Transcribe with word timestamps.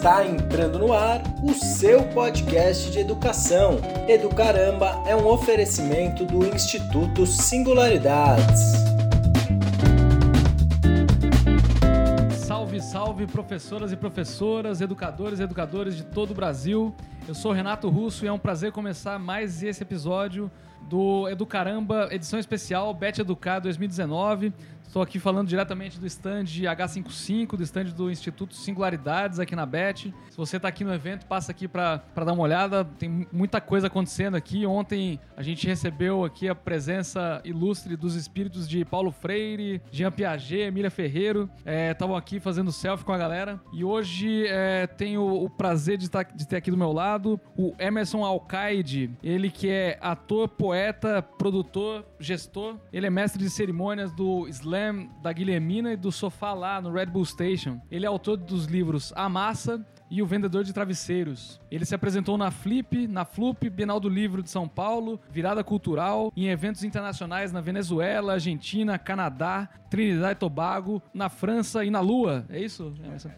Está 0.00 0.26
entrando 0.26 0.78
no 0.78 0.94
ar 0.94 1.20
o 1.42 1.52
seu 1.52 2.02
podcast 2.14 2.90
de 2.90 3.00
educação. 3.00 3.78
Educaramba 4.08 5.02
é 5.06 5.14
um 5.14 5.26
oferecimento 5.26 6.24
do 6.24 6.46
Instituto 6.46 7.26
Singularidades. 7.26 8.72
Salve, 12.46 12.80
salve, 12.80 13.26
professoras 13.26 13.92
e 13.92 13.96
professoras, 13.96 14.80
educadores 14.80 15.38
e 15.38 15.42
educadores 15.42 15.94
de 15.94 16.04
todo 16.04 16.30
o 16.30 16.34
Brasil. 16.34 16.94
Eu 17.28 17.34
sou 17.34 17.52
Renato 17.52 17.90
Russo 17.90 18.24
e 18.24 18.28
é 18.28 18.32
um 18.32 18.38
prazer 18.38 18.72
começar 18.72 19.18
mais 19.18 19.62
esse 19.62 19.82
episódio 19.82 20.50
do 20.88 21.28
Educaramba, 21.28 22.08
edição 22.10 22.40
especial 22.40 22.94
Bet 22.94 23.20
Educar 23.20 23.60
2019. 23.60 24.54
Estou 24.90 25.02
aqui 25.02 25.20
falando 25.20 25.46
diretamente 25.46 26.00
do 26.00 26.06
stand 26.08 26.46
H55, 26.46 27.56
do 27.56 27.62
stand 27.62 27.84
do 27.84 28.10
Instituto 28.10 28.56
Singularidades 28.56 29.38
aqui 29.38 29.54
na 29.54 29.64
BET. 29.64 30.12
Se 30.28 30.36
você 30.36 30.56
está 30.56 30.66
aqui 30.66 30.82
no 30.82 30.92
evento, 30.92 31.26
passa 31.26 31.52
aqui 31.52 31.68
para 31.68 32.02
dar 32.12 32.32
uma 32.32 32.42
olhada. 32.42 32.84
Tem 32.84 33.24
muita 33.30 33.60
coisa 33.60 33.86
acontecendo 33.86 34.36
aqui. 34.36 34.66
Ontem 34.66 35.20
a 35.36 35.44
gente 35.44 35.64
recebeu 35.64 36.24
aqui 36.24 36.48
a 36.48 36.56
presença 36.56 37.40
ilustre 37.44 37.94
dos 37.94 38.16
espíritos 38.16 38.68
de 38.68 38.84
Paulo 38.84 39.12
Freire, 39.12 39.80
Jean 39.92 40.10
Piaget, 40.10 40.62
Emília 40.62 40.90
Ferreiro. 40.90 41.48
Estavam 41.92 42.16
é, 42.16 42.18
aqui 42.18 42.40
fazendo 42.40 42.72
selfie 42.72 43.04
com 43.04 43.12
a 43.12 43.18
galera. 43.18 43.60
E 43.72 43.84
hoje 43.84 44.44
é, 44.48 44.88
tenho 44.88 45.22
o 45.22 45.48
prazer 45.48 45.98
de, 45.98 46.10
tá, 46.10 46.24
de 46.24 46.48
ter 46.48 46.56
aqui 46.56 46.68
do 46.68 46.76
meu 46.76 46.92
lado 46.92 47.40
o 47.56 47.76
Emerson 47.78 48.24
Alcaide. 48.24 49.08
Ele 49.22 49.52
que 49.52 49.70
é 49.70 49.98
ator, 50.00 50.48
poeta, 50.48 51.22
produtor, 51.22 52.04
gestor. 52.18 52.76
Ele 52.92 53.06
é 53.06 53.10
mestre 53.10 53.40
de 53.40 53.50
cerimônias 53.50 54.12
do 54.12 54.48
Slam 54.48 54.79
Da 55.22 55.32
Guilhermina 55.32 55.92
e 55.92 55.96
do 55.96 56.10
Sofá 56.10 56.52
lá 56.52 56.80
no 56.80 56.92
Red 56.92 57.06
Bull 57.06 57.24
Station. 57.24 57.80
Ele 57.90 58.04
é 58.04 58.08
autor 58.08 58.36
dos 58.36 58.66
livros 58.66 59.12
A 59.16 59.28
Massa 59.28 59.84
e 60.10 60.20
O 60.22 60.26
Vendedor 60.26 60.64
de 60.64 60.72
Travesseiros. 60.72 61.60
Ele 61.70 61.84
se 61.84 61.94
apresentou 61.94 62.36
na 62.36 62.50
Flip, 62.50 63.06
na 63.06 63.24
Flup, 63.24 63.70
Bienal 63.70 64.00
do 64.00 64.08
Livro 64.08 64.42
de 64.42 64.50
São 64.50 64.66
Paulo, 64.66 65.20
Virada 65.30 65.62
Cultural, 65.62 66.32
em 66.36 66.48
eventos 66.48 66.82
internacionais 66.82 67.52
na 67.52 67.60
Venezuela, 67.60 68.32
Argentina, 68.32 68.98
Canadá, 68.98 69.68
Trinidad 69.88 70.32
e 70.32 70.34
Tobago, 70.34 71.00
na 71.14 71.28
França 71.28 71.84
e 71.84 71.90
na 71.90 72.00
Lua. 72.00 72.44
É 72.48 72.58
isso, 72.58 72.92
Emerson? 73.04 73.30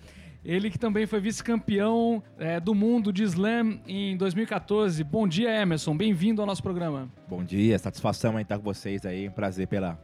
Ele 0.44 0.70
que 0.70 0.78
também 0.78 1.06
foi 1.06 1.20
vice-campeão 1.20 2.20
é, 2.36 2.58
do 2.58 2.74
mundo 2.74 3.12
de 3.12 3.22
slam 3.22 3.80
em 3.86 4.16
2014. 4.16 5.04
Bom 5.04 5.28
dia, 5.28 5.50
Emerson. 5.54 5.96
Bem-vindo 5.96 6.40
ao 6.40 6.46
nosso 6.46 6.62
programa. 6.62 7.08
Bom 7.28 7.44
dia, 7.44 7.78
satisfação 7.78 8.36
em 8.38 8.42
estar 8.42 8.58
com 8.58 8.64
vocês 8.64 9.06
aí. 9.06 9.30
Prazer 9.30 9.68
pela 9.68 9.96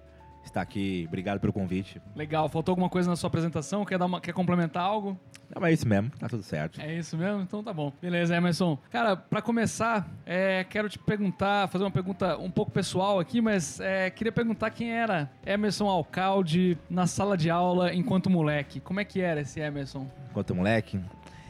estar 0.51 0.61
aqui. 0.61 1.05
Obrigado 1.09 1.41
pelo 1.41 1.53
convite. 1.53 2.01
Legal. 2.15 2.49
Faltou 2.49 2.73
alguma 2.73 2.89
coisa 2.89 3.09
na 3.09 3.17
sua 3.17 3.29
apresentação? 3.29 3.85
Quer, 3.85 3.99
dar 3.99 4.07
uma, 4.07 4.21
quer 4.21 4.33
complementar 4.33 4.83
algo? 4.83 5.19
Não, 5.55 5.65
é 5.67 5.73
isso 5.73 5.89
mesmo. 5.89 6.11
Tá 6.11 6.29
tudo 6.29 6.43
certo. 6.43 6.81
É 6.81 6.95
isso 6.95 7.17
mesmo? 7.17 7.41
Então 7.43 7.63
tá 7.63 7.73
bom. 7.73 7.93
Beleza, 8.01 8.37
Emerson. 8.37 8.79
Cara, 8.91 9.17
para 9.17 9.41
começar, 9.41 10.09
é, 10.27 10.65
quero 10.65 10.89
te 10.89 10.99
perguntar, 10.99 11.69
fazer 11.69 11.85
uma 11.85 11.91
pergunta 11.91 12.37
um 12.37 12.51
pouco 12.51 12.71
pessoal 12.71 13.19
aqui, 13.19 13.41
mas 13.41 13.81
é, 13.81 14.11
queria 14.11 14.33
perguntar 14.33 14.71
quem 14.71 14.93
era 14.93 15.31
Emerson 15.47 15.89
Alcalde 15.89 16.77
na 16.91 17.07
sala 17.07 17.37
de 17.37 17.49
aula 17.51 17.95
enquanto 17.95 18.29
moleque. 18.29 18.81
Como 18.81 19.01
é 19.01 19.05
que 19.05 19.21
era 19.21 19.41
esse 19.41 19.61
Emerson? 19.61 20.07
Enquanto 20.31 20.55
moleque? 20.55 21.01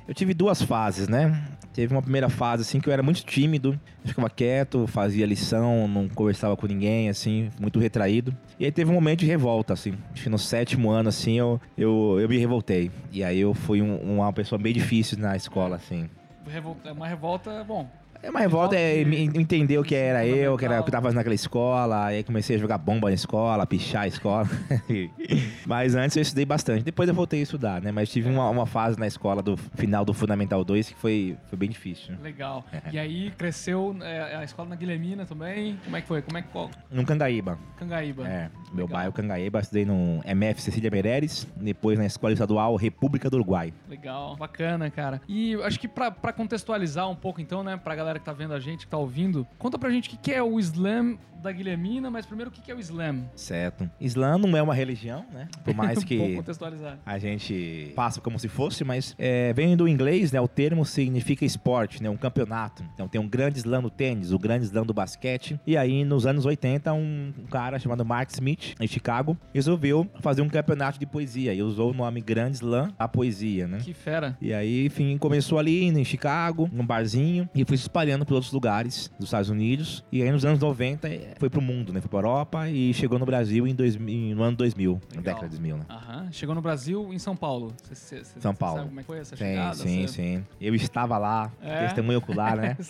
Eu 0.08 0.14
tive 0.14 0.32
duas 0.32 0.62
fases, 0.62 1.06
né? 1.06 1.38
Teve 1.74 1.94
uma 1.94 2.00
primeira 2.00 2.30
fase, 2.30 2.62
assim, 2.62 2.80
que 2.80 2.88
eu 2.88 2.92
era 2.94 3.02
muito 3.02 3.22
tímido, 3.26 3.78
ficava 4.06 4.30
quieto, 4.30 4.86
fazia 4.86 5.26
lição, 5.26 5.86
não 5.86 6.08
conversava 6.08 6.56
com 6.56 6.66
ninguém, 6.66 7.10
assim, 7.10 7.50
muito 7.60 7.78
retraído. 7.78 8.34
E 8.58 8.64
aí 8.64 8.72
teve 8.72 8.90
um 8.90 8.94
momento 8.94 9.20
de 9.20 9.26
revolta, 9.26 9.74
assim. 9.74 9.92
Acho 10.14 10.30
no 10.30 10.38
sétimo 10.38 10.88
ano, 10.88 11.10
assim, 11.10 11.38
eu, 11.38 11.60
eu, 11.76 12.16
eu 12.18 12.26
me 12.26 12.38
revoltei. 12.38 12.90
E 13.12 13.22
aí 13.22 13.38
eu 13.38 13.52
fui 13.52 13.82
um, 13.82 13.96
uma 13.98 14.32
pessoa 14.32 14.58
bem 14.58 14.72
difícil 14.72 15.18
na 15.18 15.36
escola, 15.36 15.76
assim. 15.76 16.08
Revolta, 16.46 16.90
uma 16.90 17.06
revolta, 17.06 17.62
bom, 17.62 17.86
é 18.22 18.30
uma 18.30 18.40
revolta, 18.40 18.76
é 18.76 19.00
entender 19.00 19.78
o 19.78 19.84
que 19.84 19.94
era 19.94 20.26
eu, 20.26 20.56
que 20.56 20.64
era 20.64 20.80
o 20.80 20.84
que 20.84 20.90
tava 20.90 21.12
naquela 21.12 21.34
escola, 21.34 22.06
aí 22.06 22.24
comecei 22.24 22.56
a 22.56 22.58
jogar 22.58 22.78
bomba 22.78 23.08
na 23.08 23.14
escola, 23.14 23.66
pichar 23.66 24.02
a 24.02 24.08
escola. 24.08 24.48
Mas 25.66 25.94
antes 25.94 26.16
eu 26.16 26.22
estudei 26.22 26.44
bastante. 26.44 26.82
Depois 26.84 27.08
eu 27.08 27.14
voltei 27.14 27.40
a 27.40 27.42
estudar, 27.42 27.80
né? 27.80 27.92
Mas 27.92 28.10
tive 28.10 28.28
uma, 28.28 28.48
uma 28.50 28.66
fase 28.66 28.98
na 28.98 29.06
escola 29.06 29.42
do 29.42 29.56
final 29.56 30.04
do 30.04 30.12
Fundamental 30.12 30.64
2 30.64 30.90
que 30.90 30.94
foi, 30.96 31.36
foi 31.48 31.58
bem 31.58 31.68
difícil. 31.68 32.14
Legal. 32.22 32.64
É. 32.72 32.82
E 32.92 32.98
aí 32.98 33.30
cresceu 33.32 33.96
é, 34.02 34.36
a 34.36 34.44
escola 34.44 34.68
na 34.68 34.76
Guilhermina 34.76 35.24
também? 35.24 35.78
Como 35.84 35.96
é 35.96 36.00
que 36.00 36.08
foi? 36.08 36.22
Como 36.22 36.38
é 36.38 36.42
que 36.42 36.48
qual? 36.48 36.70
No 36.90 37.04
Cangaíba. 37.04 37.58
Cangaíba. 37.76 38.26
É, 38.26 38.50
meu 38.72 38.86
Legal. 38.86 38.98
bairro 38.98 39.12
Cangaíba, 39.12 39.60
estudei 39.60 39.84
no 39.84 40.20
MF 40.24 40.60
Cecília 40.60 40.90
Meirelles, 40.90 41.46
depois 41.56 41.98
na 41.98 42.06
Escola 42.06 42.32
Estadual 42.32 42.74
República 42.76 43.30
do 43.30 43.36
Uruguai. 43.36 43.72
Legal, 43.88 44.36
bacana, 44.36 44.90
cara. 44.90 45.20
E 45.28 45.54
acho 45.62 45.78
que 45.78 45.88
pra 45.88 46.10
contextualizar 46.32 47.08
um 47.08 47.16
pouco 47.16 47.40
então, 47.40 47.62
né, 47.62 47.76
pra 47.76 47.94
galera 47.94 48.07
que 48.16 48.24
tá 48.24 48.32
vendo 48.32 48.54
a 48.54 48.60
gente, 48.60 48.86
que 48.86 48.90
tá 48.90 48.96
ouvindo, 48.96 49.46
conta 49.58 49.78
pra 49.78 49.90
gente 49.90 50.14
o 50.14 50.18
que 50.18 50.32
é 50.32 50.42
o 50.42 50.58
Slam 50.60 51.18
da 51.42 51.52
Guilhermina, 51.52 52.10
mas 52.10 52.26
primeiro 52.26 52.50
o 52.50 52.52
que 52.52 52.70
é 52.70 52.74
o 52.74 52.80
Slam? 52.80 53.24
Certo. 53.34 53.88
Slam 54.00 54.38
não 54.38 54.56
é 54.56 54.62
uma 54.62 54.74
religião, 54.74 55.24
né? 55.32 55.48
Por 55.64 55.74
mais 55.74 56.02
que 56.04 56.38
a 57.06 57.18
gente 57.18 57.92
passa 57.94 58.20
como 58.20 58.38
se 58.38 58.48
fosse, 58.48 58.84
mas 58.84 59.14
é, 59.18 59.52
vem 59.52 59.76
do 59.76 59.88
inglês, 59.88 60.32
né? 60.32 60.40
O 60.40 60.48
termo 60.48 60.84
significa 60.84 61.44
esporte, 61.44 62.02
né? 62.02 62.10
Um 62.10 62.16
campeonato. 62.16 62.84
Então 62.94 63.08
tem 63.08 63.20
um 63.20 63.28
grande 63.28 63.58
slam 63.58 63.82
do 63.82 63.90
tênis, 63.90 64.32
o 64.32 64.38
grande 64.38 64.64
slam 64.64 64.84
do 64.84 64.94
basquete. 64.94 65.58
E 65.66 65.76
aí, 65.76 66.04
nos 66.04 66.26
anos 66.26 66.44
80, 66.44 66.92
um, 66.92 67.32
um 67.38 67.46
cara 67.46 67.78
chamado 67.78 68.04
Mark 68.04 68.30
Smith, 68.30 68.74
em 68.80 68.86
Chicago, 68.86 69.36
resolveu 69.52 70.08
fazer 70.20 70.42
um 70.42 70.48
campeonato 70.48 70.98
de 70.98 71.06
poesia 71.06 71.54
e 71.54 71.62
usou 71.62 71.90
o 71.90 71.94
nome 71.94 72.20
Grande 72.20 72.56
Slam 72.56 72.92
a 72.98 73.08
poesia, 73.08 73.66
né? 73.66 73.78
Que 73.78 73.94
fera. 73.94 74.36
E 74.40 74.52
aí, 74.52 74.86
enfim, 74.86 75.16
começou 75.18 75.58
ali 75.58 75.84
em 75.84 76.04
Chicago, 76.04 76.68
num 76.72 76.86
barzinho, 76.86 77.48
e 77.54 77.64
foi 77.64 77.76
se 77.76 77.82
espalhando 77.82 78.24
por 78.24 78.34
outros 78.34 78.52
lugares 78.52 79.10
dos 79.18 79.28
Estados 79.28 79.50
Unidos. 79.50 80.04
E 80.10 80.22
aí, 80.22 80.30
nos 80.30 80.44
anos 80.44 80.60
90, 80.60 81.08
foi 81.38 81.50
pro 81.50 81.60
mundo, 81.60 81.92
né? 81.92 82.00
Foi 82.00 82.08
pra 82.08 82.18
Europa 82.18 82.68
e 82.68 82.92
chegou 82.94 83.18
no 83.18 83.26
Brasil 83.26 83.66
em 83.66 83.74
dois, 83.74 83.96
no 83.96 84.42
ano 84.42 84.56
2000, 84.56 84.92
Legal. 84.92 85.08
na 85.14 85.20
década 85.20 85.48
de 85.48 85.56
2000, 85.56 85.76
né? 85.76 85.84
Aham. 85.88 86.32
Chegou 86.32 86.54
no 86.54 86.60
Brasil 86.60 87.12
em 87.12 87.18
São 87.18 87.36
Paulo. 87.36 87.72
Cê, 87.92 88.24
cê, 88.24 88.40
São 88.40 88.54
Paulo. 88.54 88.78
Sabe 88.78 88.88
como 88.88 89.00
é 89.00 89.02
que 89.02 89.06
foi 89.06 89.18
essa 89.18 89.36
sim, 89.36 89.44
chegada? 89.44 89.74
Sim, 89.74 90.06
cê... 90.06 90.08
sim. 90.08 90.46
Eu 90.60 90.74
estava 90.74 91.18
lá, 91.18 91.52
é? 91.60 91.86
testemunho 91.86 92.18
ocular, 92.18 92.56
né? 92.56 92.76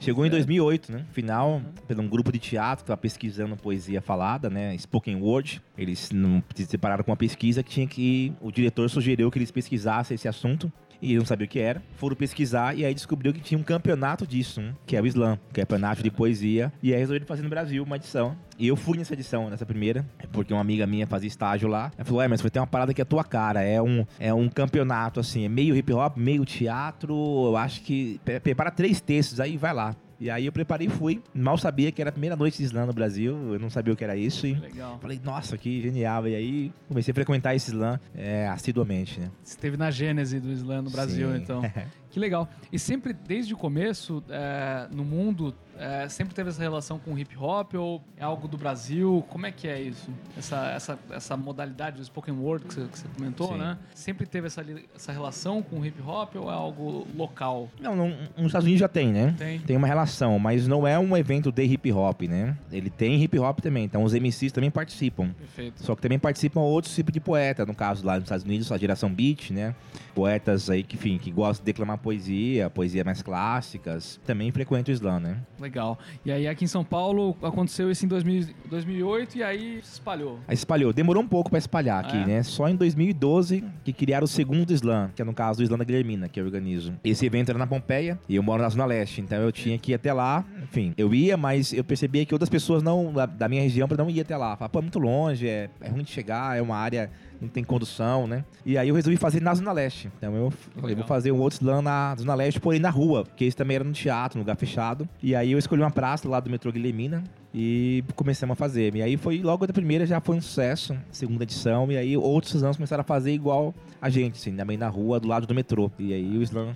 Chegou 0.00 0.24
em 0.24 0.30
2008, 0.30 0.92
né? 0.92 1.04
Final, 1.12 1.52
uhum. 1.52 1.62
pelo 1.86 2.02
um 2.02 2.08
grupo 2.08 2.32
de 2.32 2.38
teatro 2.38 2.78
que 2.78 2.82
estava 2.84 2.96
pesquisando 2.96 3.56
poesia 3.56 4.00
falada, 4.00 4.48
né? 4.48 4.76
Spoken 4.78 5.16
word. 5.16 5.62
Eles 5.76 6.10
não 6.10 6.42
se 6.54 6.64
separaram 6.64 7.04
com 7.04 7.10
uma 7.10 7.16
pesquisa 7.16 7.62
que 7.62 7.70
tinha 7.70 7.86
que... 7.86 8.32
O 8.40 8.50
diretor 8.50 8.88
sugeriu 8.88 9.30
que 9.30 9.38
eles 9.38 9.50
pesquisassem 9.50 10.14
esse 10.14 10.26
assunto 10.26 10.72
e 11.04 11.16
não 11.16 11.24
sabia 11.24 11.44
o 11.44 11.48
que 11.48 11.58
era. 11.58 11.82
Foram 11.96 12.16
pesquisar 12.16 12.76
e 12.76 12.84
aí 12.84 12.94
descobriu 12.94 13.32
que 13.32 13.40
tinha 13.40 13.58
um 13.58 13.62
campeonato 13.62 14.26
disso, 14.26 14.60
né? 14.60 14.74
que 14.86 14.96
é 14.96 15.02
o 15.02 15.06
Slam, 15.06 15.38
campeonato 15.52 16.02
de 16.02 16.10
poesia. 16.10 16.72
E 16.82 16.92
aí 16.92 16.98
resolveram 16.98 17.26
fazer 17.26 17.42
no 17.42 17.48
Brasil 17.48 17.82
uma 17.82 17.96
edição. 17.96 18.36
E 18.58 18.68
eu 18.68 18.76
fui 18.76 18.96
nessa 18.96 19.14
edição, 19.14 19.50
nessa 19.50 19.66
primeira, 19.66 20.06
porque 20.32 20.52
uma 20.52 20.60
amiga 20.60 20.86
minha 20.86 21.06
fazia 21.06 21.28
estágio 21.28 21.68
lá. 21.68 21.90
Ela 21.96 22.04
falou: 22.04 22.22
É, 22.22 22.28
mas 22.28 22.40
vai 22.40 22.50
ter 22.50 22.60
uma 22.60 22.66
parada 22.66 22.94
que 22.94 23.00
é 23.00 23.02
a 23.02 23.06
tua 23.06 23.24
cara. 23.24 23.62
É 23.62 23.82
um, 23.82 24.06
é 24.18 24.32
um 24.32 24.48
campeonato, 24.48 25.20
assim, 25.20 25.44
é 25.44 25.48
meio 25.48 25.76
hip 25.76 25.92
hop, 25.92 26.16
meio 26.16 26.44
teatro. 26.44 27.14
Eu 27.14 27.56
acho 27.56 27.82
que. 27.82 28.20
Prepara 28.42 28.70
três 28.70 29.00
textos, 29.00 29.40
aí 29.40 29.56
vai 29.56 29.74
lá. 29.74 29.96
E 30.20 30.30
aí 30.30 30.46
eu 30.46 30.52
preparei 30.52 30.86
e 30.86 30.90
fui. 30.90 31.22
Mal 31.34 31.58
sabia 31.58 31.90
que 31.90 32.00
era 32.00 32.10
a 32.10 32.12
primeira 32.12 32.36
noite 32.36 32.58
de 32.58 32.64
slam 32.64 32.86
no 32.86 32.92
Brasil. 32.92 33.52
Eu 33.52 33.58
não 33.58 33.70
sabia 33.70 33.92
o 33.92 33.96
que 33.96 34.04
era 34.04 34.16
isso. 34.16 34.46
E 34.46 34.54
Legal. 34.54 34.98
Falei, 35.00 35.20
nossa, 35.22 35.56
que 35.58 35.80
genial. 35.80 36.26
E 36.28 36.34
aí 36.34 36.72
comecei 36.88 37.12
a 37.12 37.14
frequentar 37.14 37.54
esse 37.54 37.70
slam 37.70 37.98
é, 38.14 38.48
assiduamente, 38.48 39.20
né? 39.20 39.30
Você 39.42 39.54
esteve 39.54 39.76
na 39.76 39.90
gênese 39.90 40.40
do 40.40 40.52
slam 40.52 40.82
no 40.82 40.90
Brasil, 40.90 41.30
Sim. 41.30 41.36
então. 41.36 41.62
que 42.14 42.20
legal. 42.20 42.48
E 42.72 42.78
sempre, 42.78 43.12
desde 43.12 43.52
o 43.52 43.56
começo, 43.56 44.22
é, 44.30 44.86
no 44.92 45.04
mundo, 45.04 45.52
é, 45.76 46.08
sempre 46.08 46.32
teve 46.32 46.50
essa 46.50 46.62
relação 46.62 46.96
com 46.96 47.18
hip 47.18 47.36
hop 47.36 47.74
ou 47.74 48.00
é 48.16 48.22
algo 48.22 48.46
do 48.46 48.56
Brasil? 48.56 49.24
Como 49.28 49.46
é 49.46 49.50
que 49.50 49.66
é 49.66 49.80
isso? 49.80 50.08
Essa, 50.38 50.70
essa, 50.70 50.98
essa 51.10 51.36
modalidade 51.36 51.96
do 51.96 52.04
spoken 52.04 52.34
word 52.34 52.64
que 52.66 52.74
você, 52.74 52.86
que 52.86 52.98
você 53.00 53.08
comentou, 53.16 53.48
Sim. 53.48 53.58
né? 53.58 53.78
Sempre 53.94 54.26
teve 54.26 54.46
essa, 54.46 54.64
essa 54.94 55.10
relação 55.10 55.60
com 55.60 55.84
hip 55.84 56.00
hop 56.02 56.36
ou 56.36 56.48
é 56.48 56.54
algo 56.54 57.04
local? 57.16 57.68
Não, 57.80 57.96
não, 57.96 58.10
nos 58.36 58.46
Estados 58.46 58.64
Unidos 58.64 58.78
já 58.78 58.88
tem, 58.88 59.12
né? 59.12 59.34
Tem. 59.36 59.58
Tem 59.58 59.76
uma 59.76 59.88
relação, 59.88 60.38
mas 60.38 60.68
não 60.68 60.86
é 60.86 60.96
um 60.96 61.16
evento 61.16 61.50
de 61.50 61.64
hip 61.64 61.90
hop, 61.90 62.22
né? 62.22 62.56
Ele 62.70 62.90
tem 62.90 63.20
hip 63.20 63.36
hop 63.40 63.58
também, 63.58 63.84
então 63.84 64.04
os 64.04 64.12
MCs 64.12 64.52
também 64.52 64.70
participam. 64.70 65.30
Perfeito. 65.30 65.82
Só 65.82 65.96
que 65.96 66.02
também 66.02 66.18
participam 66.18 66.60
outros 66.60 66.94
tipos 66.94 67.12
de 67.12 67.18
poeta, 67.18 67.66
no 67.66 67.74
caso 67.74 68.06
lá 68.06 68.14
nos 68.14 68.24
Estados 68.24 68.44
Unidos, 68.44 68.70
a 68.70 68.78
geração 68.78 69.12
beat, 69.12 69.50
né? 69.50 69.74
Poetas 70.14 70.70
aí 70.70 70.84
que, 70.84 70.94
enfim, 70.94 71.18
que 71.18 71.32
gostam 71.32 71.64
de 71.64 71.66
declamar 71.66 71.98
poesia, 72.04 72.68
poesia 72.68 73.02
mais 73.02 73.22
clássicas, 73.22 74.20
também 74.26 74.52
frequentam 74.52 74.92
o 74.92 74.94
slam, 74.94 75.20
né? 75.20 75.38
Legal. 75.58 75.98
E 76.22 76.30
aí 76.30 76.46
aqui 76.46 76.66
em 76.66 76.68
São 76.68 76.84
Paulo 76.84 77.34
aconteceu 77.42 77.90
isso 77.90 78.04
em 78.04 78.08
2000, 78.08 78.48
2008 78.68 79.38
e 79.38 79.42
aí 79.42 79.80
se 79.82 79.94
espalhou. 79.94 80.38
Aí 80.46 80.54
espalhou. 80.54 80.92
Demorou 80.92 81.22
um 81.22 81.26
pouco 81.26 81.48
para 81.48 81.58
espalhar 81.58 82.04
aqui, 82.04 82.18
é. 82.18 82.26
né? 82.26 82.42
Só 82.42 82.68
em 82.68 82.76
2012 82.76 83.64
que 83.82 83.92
criaram 83.92 84.26
o 84.26 84.28
segundo 84.28 84.70
slam, 84.74 85.10
que 85.16 85.22
é 85.22 85.24
no 85.24 85.32
caso 85.32 85.60
do 85.60 85.62
slam 85.62 85.78
da 85.78 85.84
Guilhermina, 85.84 86.28
que 86.28 86.38
eu 86.38 86.44
organizo. 86.44 86.92
Esse 87.02 87.24
evento 87.24 87.48
era 87.48 87.58
na 87.58 87.66
Pompeia 87.66 88.18
e 88.28 88.36
eu 88.36 88.42
moro 88.42 88.62
na 88.62 88.68
Zona 88.68 88.84
Leste, 88.84 89.22
então 89.22 89.38
eu 89.38 89.50
tinha 89.50 89.78
que 89.78 89.92
ir 89.92 89.94
até 89.94 90.12
lá. 90.12 90.44
Enfim, 90.62 90.92
eu 90.98 91.14
ia, 91.14 91.38
mas 91.38 91.72
eu 91.72 91.82
percebia 91.82 92.26
que 92.26 92.34
outras 92.34 92.50
pessoas 92.50 92.82
não 92.82 93.10
da, 93.12 93.48
minha 93.48 93.62
região 93.62 93.88
não 93.96 94.10
ir 94.10 94.20
até 94.20 94.36
lá. 94.36 94.56
Falava, 94.56 94.68
pô, 94.68 94.78
é 94.80 94.82
muito 94.82 94.98
longe, 94.98 95.48
é, 95.48 95.70
é 95.80 95.88
ruim 95.88 96.02
de 96.02 96.10
chegar, 96.10 96.58
é 96.58 96.60
uma 96.60 96.76
área 96.76 97.10
não 97.44 97.50
tem 97.50 97.62
condução, 97.62 98.26
né? 98.26 98.44
E 98.64 98.76
aí 98.76 98.88
eu 98.88 98.94
resolvi 98.94 99.16
fazer 99.16 99.40
na 99.40 99.54
Zona 99.54 99.72
Leste. 99.72 100.10
Então 100.16 100.34
eu 100.34 100.50
falei, 100.50 100.94
vou 100.94 101.06
fazer 101.06 101.32
um 101.32 101.40
outro 101.40 101.60
slam 101.60 101.82
na 101.82 102.14
Zona 102.16 102.34
Leste, 102.34 102.60
porém 102.60 102.80
na 102.80 102.90
rua, 102.90 103.24
porque 103.24 103.44
esse 103.44 103.56
também 103.56 103.76
era 103.76 103.84
no 103.84 103.92
teatro, 103.92 104.38
no 104.38 104.42
lugar 104.42 104.56
fechado. 104.56 105.08
E 105.22 105.34
aí 105.34 105.52
eu 105.52 105.58
escolhi 105.58 105.82
uma 105.82 105.90
praça 105.90 106.28
lá 106.28 106.40
do 106.40 106.50
metrô 106.50 106.72
Guilhermina, 106.72 107.22
e 107.54 108.02
começamos 108.16 108.54
a 108.54 108.56
fazer. 108.56 108.96
E 108.96 109.02
aí 109.02 109.16
foi 109.16 109.40
logo 109.40 109.64
da 109.66 109.72
primeira 109.72 110.04
já 110.04 110.20
foi 110.20 110.36
um 110.36 110.40
sucesso, 110.40 110.96
segunda 111.12 111.44
edição, 111.44 111.90
e 111.92 111.96
aí 111.96 112.16
outros 112.16 112.52
slams 112.54 112.76
começaram 112.76 113.02
a 113.02 113.04
fazer 113.04 113.32
igual 113.32 113.72
a 114.02 114.10
gente, 114.10 114.34
assim, 114.34 114.54
também 114.54 114.76
na 114.76 114.88
rua, 114.88 115.20
do 115.20 115.28
lado 115.28 115.46
do 115.46 115.54
metrô. 115.54 115.90
E 115.98 116.12
aí 116.12 116.36
o 116.36 116.42
slam 116.42 116.74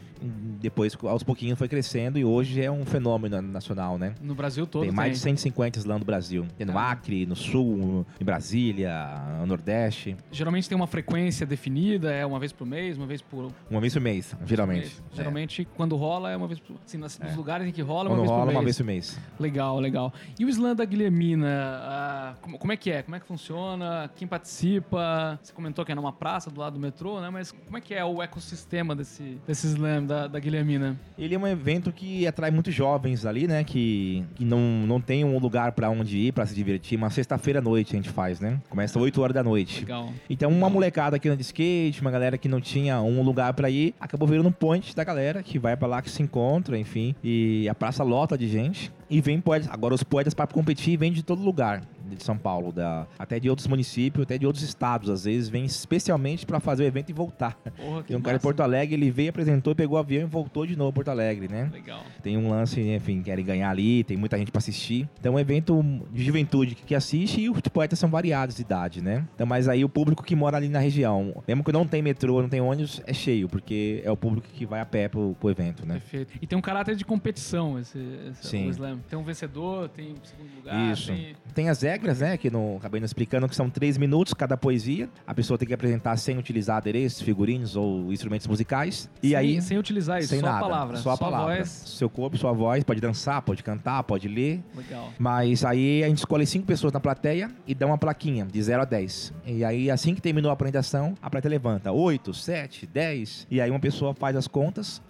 depois 0.61 0.97
aos 1.03 1.23
pouquinhos 1.23 1.59
foi 1.59 1.69
crescendo 1.69 2.19
e 2.19 2.25
hoje 2.25 2.63
é 2.63 2.71
um 2.71 2.85
fenômeno 2.85 3.41
nacional, 3.43 3.99
né? 3.99 4.15
No 4.21 4.35
Brasil 4.35 4.67
todo 4.67 4.83
tem. 4.83 4.93
mais 4.93 5.15
de 5.15 5.19
150 5.19 5.79
slams 5.79 6.01
no 6.01 6.07
Brasil. 6.07 6.47
Tem 6.57 6.67
no 6.67 6.77
ah. 6.79 6.91
Acre, 6.91 7.27
no 7.27 7.37
Sul, 7.37 8.07
em 8.21 8.25
Brasília, 8.25 8.95
no 9.41 9.47
Nordeste. 9.47 10.17
Geralmente 10.31 10.69
tem 10.69 10.77
uma 10.77 10.87
frequência 10.87 11.47
definida, 11.47 12.11
é 12.13 12.25
uma 12.25 12.39
vez 12.39 12.53
por 12.53 12.67
mês, 12.67 12.97
uma 12.97 13.07
vez 13.07 13.21
por... 13.21 13.53
Uma 13.71 13.81
vez 13.81 13.93
por 13.93 14.03
mês, 14.03 14.35
geralmente. 14.47 14.81
Mês. 14.81 15.03
Geralmente, 15.13 15.63
é. 15.63 15.67
quando 15.77 15.97
rola, 15.97 16.31
é 16.31 16.37
uma 16.37 16.47
vez 16.47 16.61
por... 16.61 16.77
Assim, 16.85 16.99
nos 16.99 17.21
é. 17.21 17.35
lugares 17.35 17.67
em 17.67 17.73
que 17.73 17.83
rola, 17.83 18.09
é 18.09 18.13
uma 18.13 18.17
quando 18.17 18.21
vez 18.21 18.31
rola, 18.31 18.41
por 18.41 18.47
mês. 18.47 18.57
uma 18.57 18.65
vez 18.65 18.77
por 18.77 18.85
mês. 18.85 19.21
Legal, 19.39 19.81
legal. 19.81 20.13
E 20.39 20.45
o 20.45 20.49
da 20.75 20.85
Guilhermina, 20.85 22.37
como, 22.41 22.59
como, 22.59 22.73
é 22.73 22.76
que 22.76 22.91
é? 22.91 23.03
Como 23.03 23.17
é 23.17 23.20
que 23.20 23.26
funciona? 23.26 24.11
Quem 24.17 24.26
participa? 24.26 25.38
Você 25.43 25.53
comentou 25.53 25.85
que 25.85 25.93
é 25.93 25.94
numa 25.94 26.12
praça 26.12 26.50
do 26.50 26.61
lado 26.61 26.75
do 26.75 26.81
metrô, 26.81 27.20
né? 27.20 27.31
Mas 27.31 27.53
como 27.53 27.76
é 27.76 27.81
que 27.81 27.94
é 27.94 28.05
o 28.05 28.23
ecossistema 28.23 28.94
desse, 28.94 29.38
desse 29.47 29.67
slam 29.69 30.05
da, 30.06 30.26
da 30.26 30.38
Guilhermina? 30.38 30.99
Ele 31.19 31.35
é 31.35 31.38
um 31.38 31.47
evento 31.47 31.93
que 31.93 32.26
atrai 32.26 32.50
muitos 32.50 32.75
jovens 32.75 33.25
ali, 33.26 33.47
né? 33.47 33.65
Que, 33.65 34.25
que 34.35 34.44
não, 34.44 34.61
não 34.87 35.00
tem 35.00 35.25
um 35.25 35.38
lugar 35.38 35.73
para 35.73 35.91
onde 35.91 36.19
ir 36.19 36.32
para 36.32 36.47
se 36.47 36.55
divertir. 36.55 36.97
Uma 36.97 37.11
sexta-feira 37.11 37.59
à 37.59 37.62
noite 37.62 37.94
a 37.94 37.97
gente 37.97 38.11
faz, 38.11 38.41
né? 38.41 38.61
Começa 38.69 38.99
8 38.99 39.21
horas 39.21 39.35
da 39.35 39.43
noite. 39.43 39.81
Legal. 39.81 40.11
Então 40.29 40.50
uma 40.50 40.69
molecada 40.69 41.17
aqui 41.17 41.35
de 41.35 41.43
skate, 41.43 42.00
uma 42.00 42.11
galera 42.11 42.38
que 42.38 42.49
não 42.49 42.61
tinha 42.61 43.00
um 43.00 43.23
lugar 43.23 43.53
para 43.55 43.71
ir, 43.71 43.94
acabou 44.00 44.26
virando 44.29 44.49
um 44.49 44.53
point 44.53 44.94
da 44.94 45.05
galera 45.05 45.43
que 45.43 45.59
vai 45.59 45.76
para 45.76 45.88
lá, 45.88 46.03
que 46.03 46.11
se 46.11 46.23
encontra, 46.23 46.79
enfim. 46.79 47.14
E 47.23 47.69
a 47.69 47.75
praça 47.75 48.03
lota 48.03 48.37
de 48.37 48.49
gente. 48.49 48.93
E 49.11 49.21
vem 49.21 49.41
poetas. 49.41 49.69
Agora 49.71 49.95
os 49.95 50.03
poetas 50.03 50.35
para 50.35 50.47
competir 50.47 50.97
vêm 50.97 51.13
de 51.13 51.23
todo 51.23 51.43
lugar 51.43 51.83
de 52.17 52.25
São 52.25 52.37
Paulo, 52.37 52.73
da, 52.73 53.07
até 53.19 53.39
de 53.39 53.49
outros 53.49 53.67
municípios, 53.67 54.25
até 54.25 54.39
de 54.39 54.47
outros 54.47 54.65
estados. 54.65 55.11
Às 55.11 55.25
vezes 55.25 55.49
vem 55.49 55.65
especialmente 55.65 56.47
para 56.47 56.61
fazer 56.61 56.85
o 56.85 56.87
evento 56.87 57.11
e 57.11 57.13
voltar. 57.13 57.57
Porra, 57.77 58.03
Tem 58.03 58.17
um 58.17 58.21
cara 58.21 58.37
em 58.37 58.41
Porto 58.41 58.61
Alegre, 58.61 58.95
ele 58.95 59.11
veio, 59.11 59.31
apresentou, 59.31 59.75
pegou 59.75 59.97
o 59.97 60.01
avião 60.01 60.23
e 60.23 60.27
voltou 60.27 60.67
de 60.67 60.77
novo 60.77 60.91
a 60.91 60.93
Porto 60.93 61.09
Alegre, 61.09 61.49
né? 61.49 61.71
Legal. 61.73 62.03
Tem 62.23 62.37
um 62.37 62.51
lance, 62.51 62.81
enfim, 62.81 63.23
querem 63.23 63.45
ganhar 63.45 63.71
ali, 63.71 64.05
tem 64.05 64.17
muita 64.17 64.39
gente 64.39 64.51
para 64.51 64.59
assistir. 64.59 65.09
Então 65.19 65.35
é 65.35 65.37
um 65.37 65.39
evento 65.39 65.83
de 66.13 66.25
juventude 66.25 66.75
que 66.75 66.95
assiste 66.95 67.41
e 67.41 67.51
os 67.51 67.61
poetas 67.61 67.99
são 67.99 68.09
variados 68.09 68.57
de 68.57 68.63
idade, 68.63 69.03
né? 69.03 69.25
Então, 69.35 69.47
mas 69.47 69.69
aí 69.69 69.85
o 69.85 69.89
público 69.89 70.23
que 70.23 70.35
mora 70.35 70.57
ali 70.57 70.69
na 70.69 70.79
região, 70.79 71.43
mesmo 71.47 71.65
que 71.65 71.73
não 71.73 71.87
tem 71.87 72.03
metrô, 72.03 72.41
não 72.43 72.49
tem 72.49 72.61
ônibus, 72.61 73.01
é 73.07 73.13
cheio, 73.13 73.49
porque 73.49 74.03
é 74.05 74.11
o 74.11 74.17
público 74.17 74.49
que 74.53 74.67
vai 74.67 74.81
a 74.81 74.87
pé 74.87 75.09
pro, 75.09 75.35
pro 75.39 75.51
evento, 75.51 75.87
né? 75.87 75.95
Perfeito. 75.95 76.39
E 76.41 76.47
tem 76.47 76.59
um 76.59 76.63
caráter 76.63 76.97
de 76.97 77.05
competição 77.05 77.79
esse, 77.79 77.99
esse 78.31 78.47
Sim. 78.47 78.71
Tem 79.09 79.19
um 79.19 79.25
vencedor, 79.25 79.89
tem 79.89 80.15
segundo 80.23 80.57
lugar. 80.57 80.93
Isso. 80.93 81.09
Tem... 81.09 81.37
tem 81.55 81.69
as 81.69 81.83
regras, 81.99 82.21
né? 82.21 82.37
Que 82.37 82.50
no, 82.50 82.77
acabei 82.77 83.00
não 83.00 83.05
explicando 83.05 83.49
que 83.49 83.56
são 83.56 83.69
três 83.69 83.99
minutos 83.99 84.33
cada 84.33 84.56
poesia. 84.56 85.09
A 85.27 85.35
pessoa 85.35 85.59
tem 85.59 85.67
que 85.67 85.75
apresentar 85.75 86.17
sem 86.17 86.39
utilizar 86.39 86.77
adereços, 86.77 87.21
figurinos 87.21 87.77
ou 87.77 88.12
instrumentos 88.12 88.47
musicais. 88.47 89.11
E 89.23 89.29
sem, 89.29 89.37
aí 89.37 89.62
sem 89.62 89.79
utilizar 89.79 90.21
isso, 90.21 90.29
sem 90.29 90.41
só 90.41 90.47
nada, 90.47 90.59
a 90.59 90.61
palavra, 90.61 90.97
só 90.99 91.11
a 91.11 91.19
palavra, 91.19 91.56
voz. 91.56 91.69
seu 91.69 92.09
corpo, 92.09 92.39
sua 92.39 92.53
voz, 92.53 92.85
pode 92.85 93.00
dançar, 93.00 93.43
pode 93.43 93.62
cantar, 93.62 94.03
pode 94.05 94.29
ler. 94.29 94.62
Legal. 94.75 95.12
Mas 95.19 95.65
aí 95.65 96.05
a 96.05 96.09
gente 96.09 96.19
escolhe 96.19 96.47
cinco 96.47 96.67
pessoas 96.67 96.93
na 96.93 97.00
plateia 97.00 97.50
e 97.67 97.75
dá 97.75 97.87
uma 97.87 97.99
plaquinha 97.99 98.47
de 98.47 98.62
0 98.62 98.83
a 98.83 98.85
10. 98.85 99.33
E 99.45 99.65
aí 99.65 99.91
assim 99.91 100.15
que 100.15 100.21
terminou 100.21 100.50
a 100.50 100.55
apresentação, 100.55 101.15
a 101.21 101.29
plateia 101.29 101.50
levanta 101.50 101.91
8, 101.91 102.33
7, 102.33 102.87
10 102.87 103.47
e 103.50 103.61
aí 103.61 103.71
uma 103.71 103.81
pessoa 103.81 104.15
faz 104.15 104.37
as 104.37 104.47
contas 104.47 105.03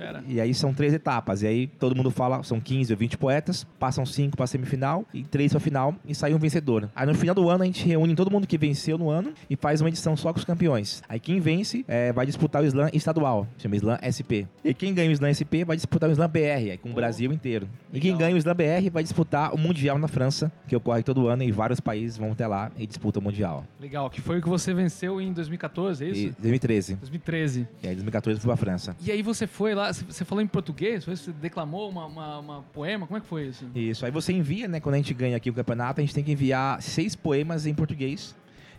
Fera. 0.00 0.24
E 0.26 0.40
aí 0.40 0.54
são 0.54 0.72
três 0.72 0.94
etapas. 0.94 1.42
E 1.42 1.46
aí 1.46 1.66
todo 1.66 1.94
mundo 1.94 2.10
fala, 2.10 2.42
são 2.42 2.58
15 2.58 2.92
ou 2.92 2.98
20 2.98 3.18
poetas, 3.18 3.66
passam 3.78 4.06
cinco 4.06 4.36
para 4.36 4.46
semifinal 4.46 5.04
e 5.12 5.22
três 5.22 5.52
para 5.52 5.60
final 5.60 5.94
e 6.06 6.14
sai 6.14 6.32
um 6.32 6.38
vencedor. 6.38 6.88
Aí 6.94 7.06
no 7.06 7.14
final 7.14 7.34
do 7.34 7.48
ano 7.48 7.62
a 7.62 7.66
gente 7.66 7.86
reúne 7.86 8.14
todo 8.14 8.30
mundo 8.30 8.46
que 8.46 8.56
venceu 8.56 8.96
no 8.96 9.10
ano 9.10 9.32
e 9.48 9.56
faz 9.56 9.80
uma 9.80 9.88
edição 9.88 10.16
só 10.16 10.32
com 10.32 10.38
os 10.38 10.44
campeões. 10.44 11.02
Aí 11.08 11.20
quem 11.20 11.38
vence 11.40 11.84
é, 11.86 12.12
vai 12.12 12.24
disputar 12.24 12.62
o 12.62 12.66
Slam 12.66 12.88
estadual, 12.92 13.46
chama 13.58 13.76
Slam 13.76 13.98
SP. 14.00 14.46
E 14.64 14.72
quem 14.72 14.94
ganha 14.94 15.10
o 15.10 15.12
Slam 15.12 15.32
SP 15.34 15.64
vai 15.64 15.76
disputar 15.76 16.08
o 16.08 16.12
Slam 16.12 16.28
BR, 16.28 16.70
aí 16.70 16.78
com 16.78 16.90
o 16.90 16.94
Brasil 16.94 17.32
inteiro. 17.32 17.68
E 17.92 18.00
quem 18.00 18.16
ganha 18.16 18.34
o 18.34 18.38
Slam 18.38 18.54
BR 18.54 18.90
vai 18.90 19.02
disputar 19.02 19.54
o 19.54 19.58
Mundial 19.58 19.98
na 19.98 20.08
França, 20.08 20.50
que 20.66 20.74
ocorre 20.74 21.02
todo 21.02 21.28
ano 21.28 21.42
e 21.42 21.52
vários 21.52 21.80
países 21.80 22.16
vão 22.16 22.32
até 22.32 22.46
lá 22.46 22.70
e 22.78 22.86
disputam 22.86 23.20
o 23.20 23.24
Mundial. 23.24 23.66
Legal, 23.78 24.08
que 24.08 24.20
foi 24.20 24.38
o 24.38 24.42
que 24.42 24.48
você 24.48 24.72
venceu 24.72 25.20
em 25.20 25.32
2014, 25.32 26.04
é 26.04 26.08
isso? 26.08 26.20
E 26.20 26.30
2013. 26.40 26.94
2013. 26.94 27.68
E 27.82 27.88
aí 27.88 27.94
2014 27.94 28.40
foi 28.40 28.48
pra 28.48 28.56
França. 28.56 28.96
E 29.02 29.10
aí 29.10 29.22
você 29.22 29.46
foi 29.46 29.74
lá, 29.74 29.89
você 29.92 30.24
falou 30.24 30.42
em 30.42 30.46
português? 30.46 31.04
Você 31.04 31.32
declamou 31.32 31.88
uma, 31.88 32.06
uma, 32.06 32.38
uma, 32.38 32.62
poema? 32.72 33.06
Como 33.06 33.16
é 33.16 33.20
que 33.20 33.26
foi 33.26 33.46
isso? 33.46 33.66
Isso. 33.74 34.04
Aí 34.04 34.10
você 34.10 34.32
envia, 34.32 34.68
né? 34.68 34.80
Quando 34.80 34.94
a 34.94 34.98
gente 34.98 35.14
ganha 35.14 35.36
aqui 35.36 35.50
o 35.50 35.54
campeonato, 35.54 36.00
a 36.00 36.04
gente 36.04 36.14
tem 36.14 36.24
que 36.24 36.32
enviar 36.32 36.80
seis 36.82 37.14
poemas 37.14 37.66
em 37.66 37.74
português. 37.74 38.34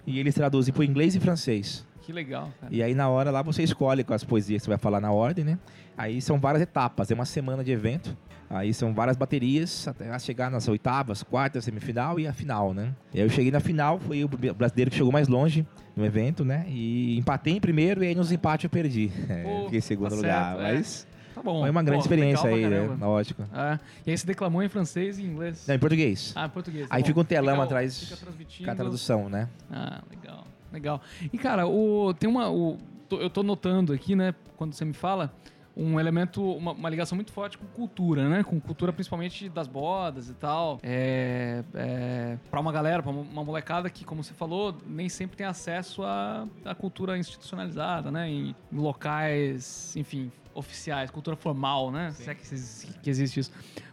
E 0.06 0.20
eles 0.20 0.36
traduzem 0.36 0.74
para 0.74 0.86
inglês 0.86 1.16
e 1.16 1.20
francês. 1.20 1.86
Que 2.02 2.12
legal, 2.12 2.52
cara. 2.60 2.74
E 2.74 2.82
aí 2.82 2.96
na 2.96 3.08
hora 3.10 3.30
lá 3.30 3.42
você 3.42 3.64
escolhe 3.64 4.04
com 4.04 4.14
as 4.14 4.24
poesias 4.24 4.62
que 4.62 4.66
você 4.66 4.70
vai 4.70 4.78
falar 4.78 5.00
na 5.00 5.12
ordem, 5.12 5.46
né? 5.46 5.60
Aí 5.98 6.22
são 6.22 6.40
várias 6.40 6.64
etapas, 6.64 7.12
é 7.12 7.14
uma 7.14 7.26
semana 7.26 7.64
de 7.64 7.72
evento. 7.72 8.16
Aí 8.50 8.74
são 8.74 8.94
várias 8.94 9.16
baterias 9.16 9.88
até 9.88 10.18
chegar 10.20 10.52
nas 10.52 10.68
oitavas, 10.68 11.24
quartas, 11.24 11.64
semifinal 11.64 12.20
e 12.20 12.28
a 12.28 12.34
final, 12.34 12.74
né? 12.74 12.94
E 13.14 13.20
aí 13.20 13.26
eu 13.26 13.30
cheguei 13.30 13.50
na 13.50 13.62
final, 13.62 13.98
foi 13.98 14.26
o 14.26 14.28
brasileiro 14.28 14.92
que 14.92 14.98
chegou 14.98 15.12
mais 15.12 15.30
longe 15.30 15.66
no 15.96 16.06
evento, 16.06 16.44
né? 16.44 16.66
E 16.68 17.18
empatei 17.18 17.56
em 17.56 17.62
primeiro 17.62 18.04
e 18.04 18.08
aí 18.08 18.16
nos 18.16 18.32
empates 18.32 18.66
eu 18.66 18.70
perdi. 18.70 19.10
É, 19.30 19.64
fiquei 19.64 19.80
em 19.80 19.82
segundo 19.82 20.10
tá 20.10 20.16
lugar, 20.16 20.58
certo, 20.58 21.08
é. 21.08 21.11
Tá 21.42 21.44
bom. 21.44 21.62
Foi 21.62 21.70
uma 21.72 21.82
grande 21.82 22.04
Pô, 22.04 22.06
experiência 22.06 22.50
aí, 22.50 22.68
né? 22.68 22.96
Lógico. 23.00 23.44
Ah, 23.52 23.80
e 24.06 24.12
aí 24.12 24.18
você 24.18 24.28
declamou 24.28 24.62
em 24.62 24.70
francês 24.70 25.18
e 25.18 25.24
inglês? 25.24 25.66
Não, 25.68 25.76
em 25.76 25.80
português. 25.80 26.34
Ah, 26.36 26.46
em 26.46 26.50
português. 26.50 26.88
Tá 26.88 26.96
aí 26.96 27.02
bom. 27.02 27.08
fica 27.08 27.20
um 27.20 27.24
telão 27.24 27.56
fica, 27.56 27.64
atrás 27.64 28.24
com 28.64 28.72
a 28.72 28.76
tradução, 28.76 29.28
né? 29.28 29.50
Ah, 29.72 30.02
legal. 30.10 30.46
Legal. 30.72 31.02
E, 31.34 31.38
cara, 31.38 31.68
o, 31.68 32.14
tem 32.14 32.30
uma... 32.30 32.50
O, 32.50 32.78
eu 33.10 33.30
tô 33.30 33.44
notando 33.44 33.92
aqui, 33.92 34.16
né, 34.16 34.34
quando 34.56 34.74
você 34.74 34.86
me 34.86 34.94
fala, 34.94 35.34
um 35.76 36.00
elemento, 36.00 36.42
uma, 36.44 36.72
uma, 36.72 36.90
ligação 36.90 37.16
muito 37.16 37.32
forte 37.32 37.58
com 37.58 37.66
cultura, 37.66 38.30
né? 38.30 38.44
Com 38.44 38.60
cultura 38.60 38.94
principalmente 38.94 39.50
das 39.50 39.68
bodas 39.68 40.30
e 40.30 40.34
tal. 40.34 40.80
É, 40.84 41.64
é, 41.74 42.38
para 42.50 42.60
uma 42.60 42.72
galera, 42.72 43.02
para 43.02 43.12
uma 43.12 43.44
molecada 43.44 43.90
que, 43.90 44.06
como 44.06 44.24
você 44.24 44.34
falou, 44.34 44.76
nem 44.86 45.10
sempre 45.10 45.36
tem 45.36 45.46
acesso 45.46 46.04
à, 46.04 46.48
à 46.64 46.76
cultura 46.76 47.18
institucionalizada, 47.18 48.12
né? 48.12 48.30
Em 48.30 48.56
locais, 48.72 49.96
enfim, 49.96 50.32
oficiais, 50.54 51.10
cultura 51.10 51.36
formal, 51.36 51.92
né? 51.92 52.12
Sim. 52.12 52.24
Se 52.24 52.30
é 52.30 52.36
que, 52.36 53.00
que 53.02 53.10
existe 53.10 53.40
isso. 53.40 53.52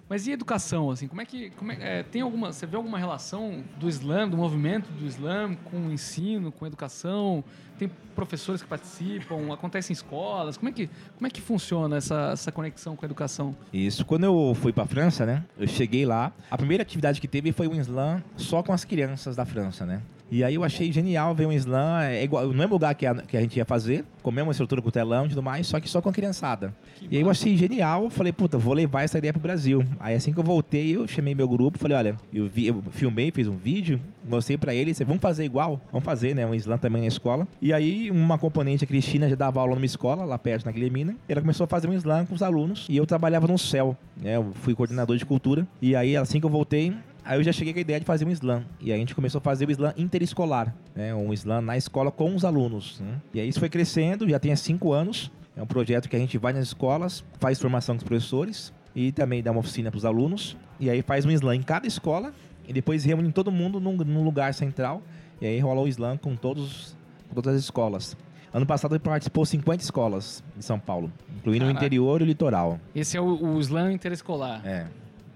Mas 0.09 0.27
e 0.27 0.33
educação, 0.33 0.91
assim, 0.91 1.07
como 1.07 1.21
é 1.21 1.27
que 1.27 1.51
como 1.51 1.71
é, 1.71 1.99
é, 1.99 2.03
tem 2.03 2.23
alguma, 2.23 2.51
você 2.51 2.65
vê 2.65 2.77
alguma 2.77 2.99
relação 2.99 3.63
do 3.79 3.89
Islã, 3.89 4.27
do 4.27 4.39
movimento 4.39 4.91
do 4.91 5.05
Islã 5.05 5.55
com 5.65 5.89
o 5.89 5.93
ensino, 5.93 6.51
com 6.51 6.65
a 6.65 6.69
educação? 6.69 7.45
Tem 7.79 7.91
professores 8.15 8.63
que 8.63 8.69
participam, 8.69 9.37
acontece 9.53 9.93
em 9.93 9.95
escolas, 9.95 10.57
como 10.57 10.71
é 10.71 10.73
que 10.73 10.89
como 11.15 11.27
é 11.27 11.31
que 11.31 11.43
funciona 11.43 11.99
essa, 11.99 12.31
essa 12.33 12.51
conexão 12.51 12.97
com 12.97 13.05
a 13.05 13.07
educação? 13.07 13.55
Isso, 13.71 14.05
quando 14.07 14.25
eu 14.25 14.57
fui 14.59 14.73
para 14.73 14.85
a 14.85 14.87
França, 14.87 15.27
né? 15.27 15.45
Eu 15.59 15.69
cheguei 15.69 16.07
lá, 16.07 16.33
a 16.51 16.57
primeira 16.57 16.83
atividade 16.83 17.21
que 17.21 17.29
teve 17.29 17.53
foi 17.53 17.69
um 17.69 17.75
Islã 17.75 18.23
só 18.35 18.63
com 18.63 18.73
as 18.73 18.87
crianças 18.87 19.37
da 19.37 19.45
França, 19.45 19.85
né? 19.85 20.01
E 20.31 20.45
aí 20.45 20.55
eu 20.55 20.65
achei 20.65 20.93
genial 20.93 21.35
ver 21.35 21.47
um 21.47 21.53
slam, 21.53 22.03
é 22.03 22.23
igual, 22.23 22.47
no 22.47 22.55
mesmo 22.55 22.75
lugar 22.75 22.95
que 22.95 23.07
a, 23.07 23.15
que 23.15 23.37
a 23.37 23.41
gente 23.41 23.57
ia 23.57 23.65
fazer, 23.65 24.05
com 24.23 24.31
a 24.31 24.33
mesma 24.33 24.51
estrutura 24.51 24.83
com 24.83 24.89
o 24.89 24.93
telão 24.93 25.27
e 25.27 25.31
tudo 25.31 25.43
mais, 25.43 25.67
só 25.67 25.81
que 25.81 25.89
só 25.89 26.03
com 26.03 26.09
a 26.09 26.13
criançada. 26.13 26.75
Que 26.97 27.09
e 27.11 27.17
aí 27.17 27.23
eu 27.23 27.31
achei 27.31 27.57
genial, 27.57 28.11
falei, 28.11 28.33
puta, 28.33 28.59
vou 28.59 28.75
levar 28.75 29.03
essa 29.03 29.17
ideia 29.17 29.33
pro 29.33 29.41
Brasil. 29.41 29.85
Aí 29.99 30.15
assim 30.15 30.33
que 30.33 30.39
eu 30.39 30.45
voltei, 30.45 30.95
eu 30.95 31.09
chamei 31.09 31.35
meu 31.35 31.49
grupo, 31.49 31.79
falei, 31.79 31.97
olha, 31.97 32.17
eu, 32.33 32.47
vi, 32.47 32.67
eu 32.67 32.83
filmei, 32.91 33.31
fiz 33.31 33.49
um 33.49 33.57
vídeo, 33.57 34.01
mostrei 34.29 34.59
para 34.59 34.75
eles, 34.75 34.99
vamos 35.01 35.23
fazer 35.23 35.45
igual? 35.45 35.81
Vamos 35.91 36.05
fazer, 36.05 36.35
né, 36.35 36.47
um 36.47 36.55
slam 36.55 36.77
também 36.77 37.03
na 37.03 37.09
escola. 37.09 37.49
E 37.61 37.73
aí 37.73 38.11
uma 38.11 38.37
componente, 38.37 38.85
a 38.85 38.87
Cristina, 38.87 39.29
já 39.29 39.37
dava 39.37 39.61
aula 39.61 39.75
numa 39.75 39.87
escola, 39.87 40.25
lá 40.25 40.39
perto 40.39 40.67
na 40.67 40.73
Guilhermina, 40.73 41.17
ela 41.29 41.41
começou 41.41 41.65
a 41.65 41.67
fazer 41.67 41.89
um 41.89 41.95
slam 41.95 42.27
com 42.27 42.35
os 42.35 42.43
alunos, 42.43 42.87
e 42.89 42.97
eu 42.97 43.07
trabalhava 43.07 43.47
no 43.47 43.59
céu, 43.59 43.97
né, 44.17 44.37
eu 44.37 44.53
fui 44.61 44.75
coordenador 44.75 45.17
de 45.17 45.25
cultura, 45.25 45.67
e 45.81 45.97
aí 45.97 46.17
assim 46.17 46.39
que 46.39 46.45
eu 46.47 46.51
voltei, 46.51 46.93
Aí 47.29 47.39
eu 47.39 47.45
já 47.45 47.53
cheguei 47.53 47.75
com 47.75 47.79
a 47.79 47.83
ideia 47.83 48.01
de 48.01 48.07
fazer 48.07 48.25
um 48.25 48.31
slam. 48.31 48.65
E 48.81 48.91
aí 48.91 48.97
a 48.97 48.99
gente 48.99 49.15
começou 49.15 49.39
a 49.39 49.43
fazer 49.43 49.69
o 49.69 49.71
slam 49.71 49.93
interescolar, 49.99 50.75
né? 50.97 51.15
Um 51.15 51.31
slam 51.35 51.61
na 51.61 51.77
escola 51.77 52.11
com 52.11 52.35
os 52.35 52.43
alunos. 52.43 52.99
Né? 53.01 53.21
E 53.35 53.41
aí 53.41 53.47
isso 53.47 53.61
foi 53.61 53.69
crescendo, 53.69 54.27
já 54.27 54.39
tem 54.39 54.57
cinco 54.57 54.95
anos. 54.95 55.31
É 55.55 55.63
um 55.63 55.67
projeto 55.67 56.09
que 56.09 56.17
a 56.17 56.19
gente 56.19 56.39
vai 56.39 56.55
nas 56.55 56.69
escolas, 56.69 57.23
faz 57.39 57.61
formação 57.61 57.97
com 57.97 57.99
os 57.99 58.03
professores 58.03 58.73
e 58.97 59.13
também 59.13 59.43
dá 59.43 59.51
uma 59.51 59.61
oficina 59.61 59.91
para 59.91 59.99
os 59.99 60.07
alunos. 60.07 60.57
E 60.81 60.89
aí 60.89 61.03
faz 61.03 61.27
um 61.27 61.31
slam 61.31 61.57
em 61.57 61.63
cada 61.63 61.87
escola 61.87 62.33
e 62.67 62.73
depois 62.73 63.05
reúne 63.05 63.31
todo 63.31 63.53
mundo 63.53 63.79
num, 63.79 63.93
num 63.93 64.25
lugar 64.25 64.55
central. 64.55 65.03
E 65.39 65.47
aí 65.47 65.61
rola 65.61 65.83
o 65.83 65.89
slam 65.89 66.17
com, 66.17 66.35
todos, 66.35 66.97
com 67.29 67.35
todas 67.35 67.57
as 67.57 67.61
escolas. 67.61 68.17
Ano 68.55 68.65
passado 68.65 68.99
participou 68.99 69.45
50 69.45 69.85
escolas 69.85 70.43
em 70.57 70.63
São 70.63 70.81
Paulo, 70.81 71.13
incluindo 71.37 71.67
Caraca. 71.67 71.79
o 71.79 71.85
interior 71.85 72.23
e 72.23 72.25
o 72.25 72.27
litoral. 72.27 72.81
Esse 72.95 73.19
é 73.19 73.21
o, 73.21 73.27
o 73.27 73.61
slam 73.61 73.93
interescolar. 73.93 74.67
É. 74.67 74.87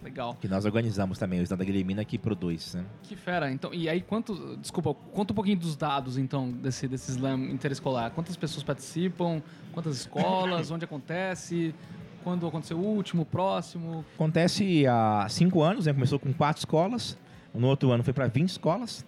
Legal. 0.03 0.37
Que 0.41 0.49
nós 0.49 0.65
organizamos 0.65 1.19
também, 1.19 1.41
o 1.41 1.49
da 1.49 1.65
Guilhermina 1.65 2.05
que 2.05 2.19
produz, 2.19 2.75
né? 2.75 2.85
Que 3.03 3.15
fera. 3.15 3.51
Então, 3.51 3.73
e 3.73 3.89
aí, 3.89 4.01
quanto. 4.01 4.57
Desculpa, 4.57 4.95
conta 5.13 5.33
um 5.33 5.37
pouquinho 5.37 5.59
dos 5.59 5.77
dados, 5.77 6.19
então, 6.19 6.51
desse, 6.51 6.89
desse 6.89 7.13
slam 7.13 7.51
interescolar. 7.51 8.11
Quantas 8.11 8.37
pessoas 8.37 8.65
participam? 8.65 9.41
Quantas 9.73 9.97
escolas? 9.97 10.71
onde 10.71 10.85
acontece? 10.85 11.75
Quando 12.25 12.47
aconteceu 12.47 12.79
o 12.79 12.85
último, 12.85 13.23
o 13.23 13.27
próximo? 13.27 14.05
Acontece 14.15 14.87
há 14.87 15.27
cinco 15.29 15.63
anos, 15.63 15.87
né? 15.87 15.93
Começou 15.93 16.19
com 16.19 16.33
quatro 16.33 16.61
escolas. 16.61 17.19
No 17.55 17.67
outro 17.67 17.91
ano 17.91 18.03
foi 18.03 18.13
para 18.13 18.27
20 18.27 18.49
escolas 18.49 19.05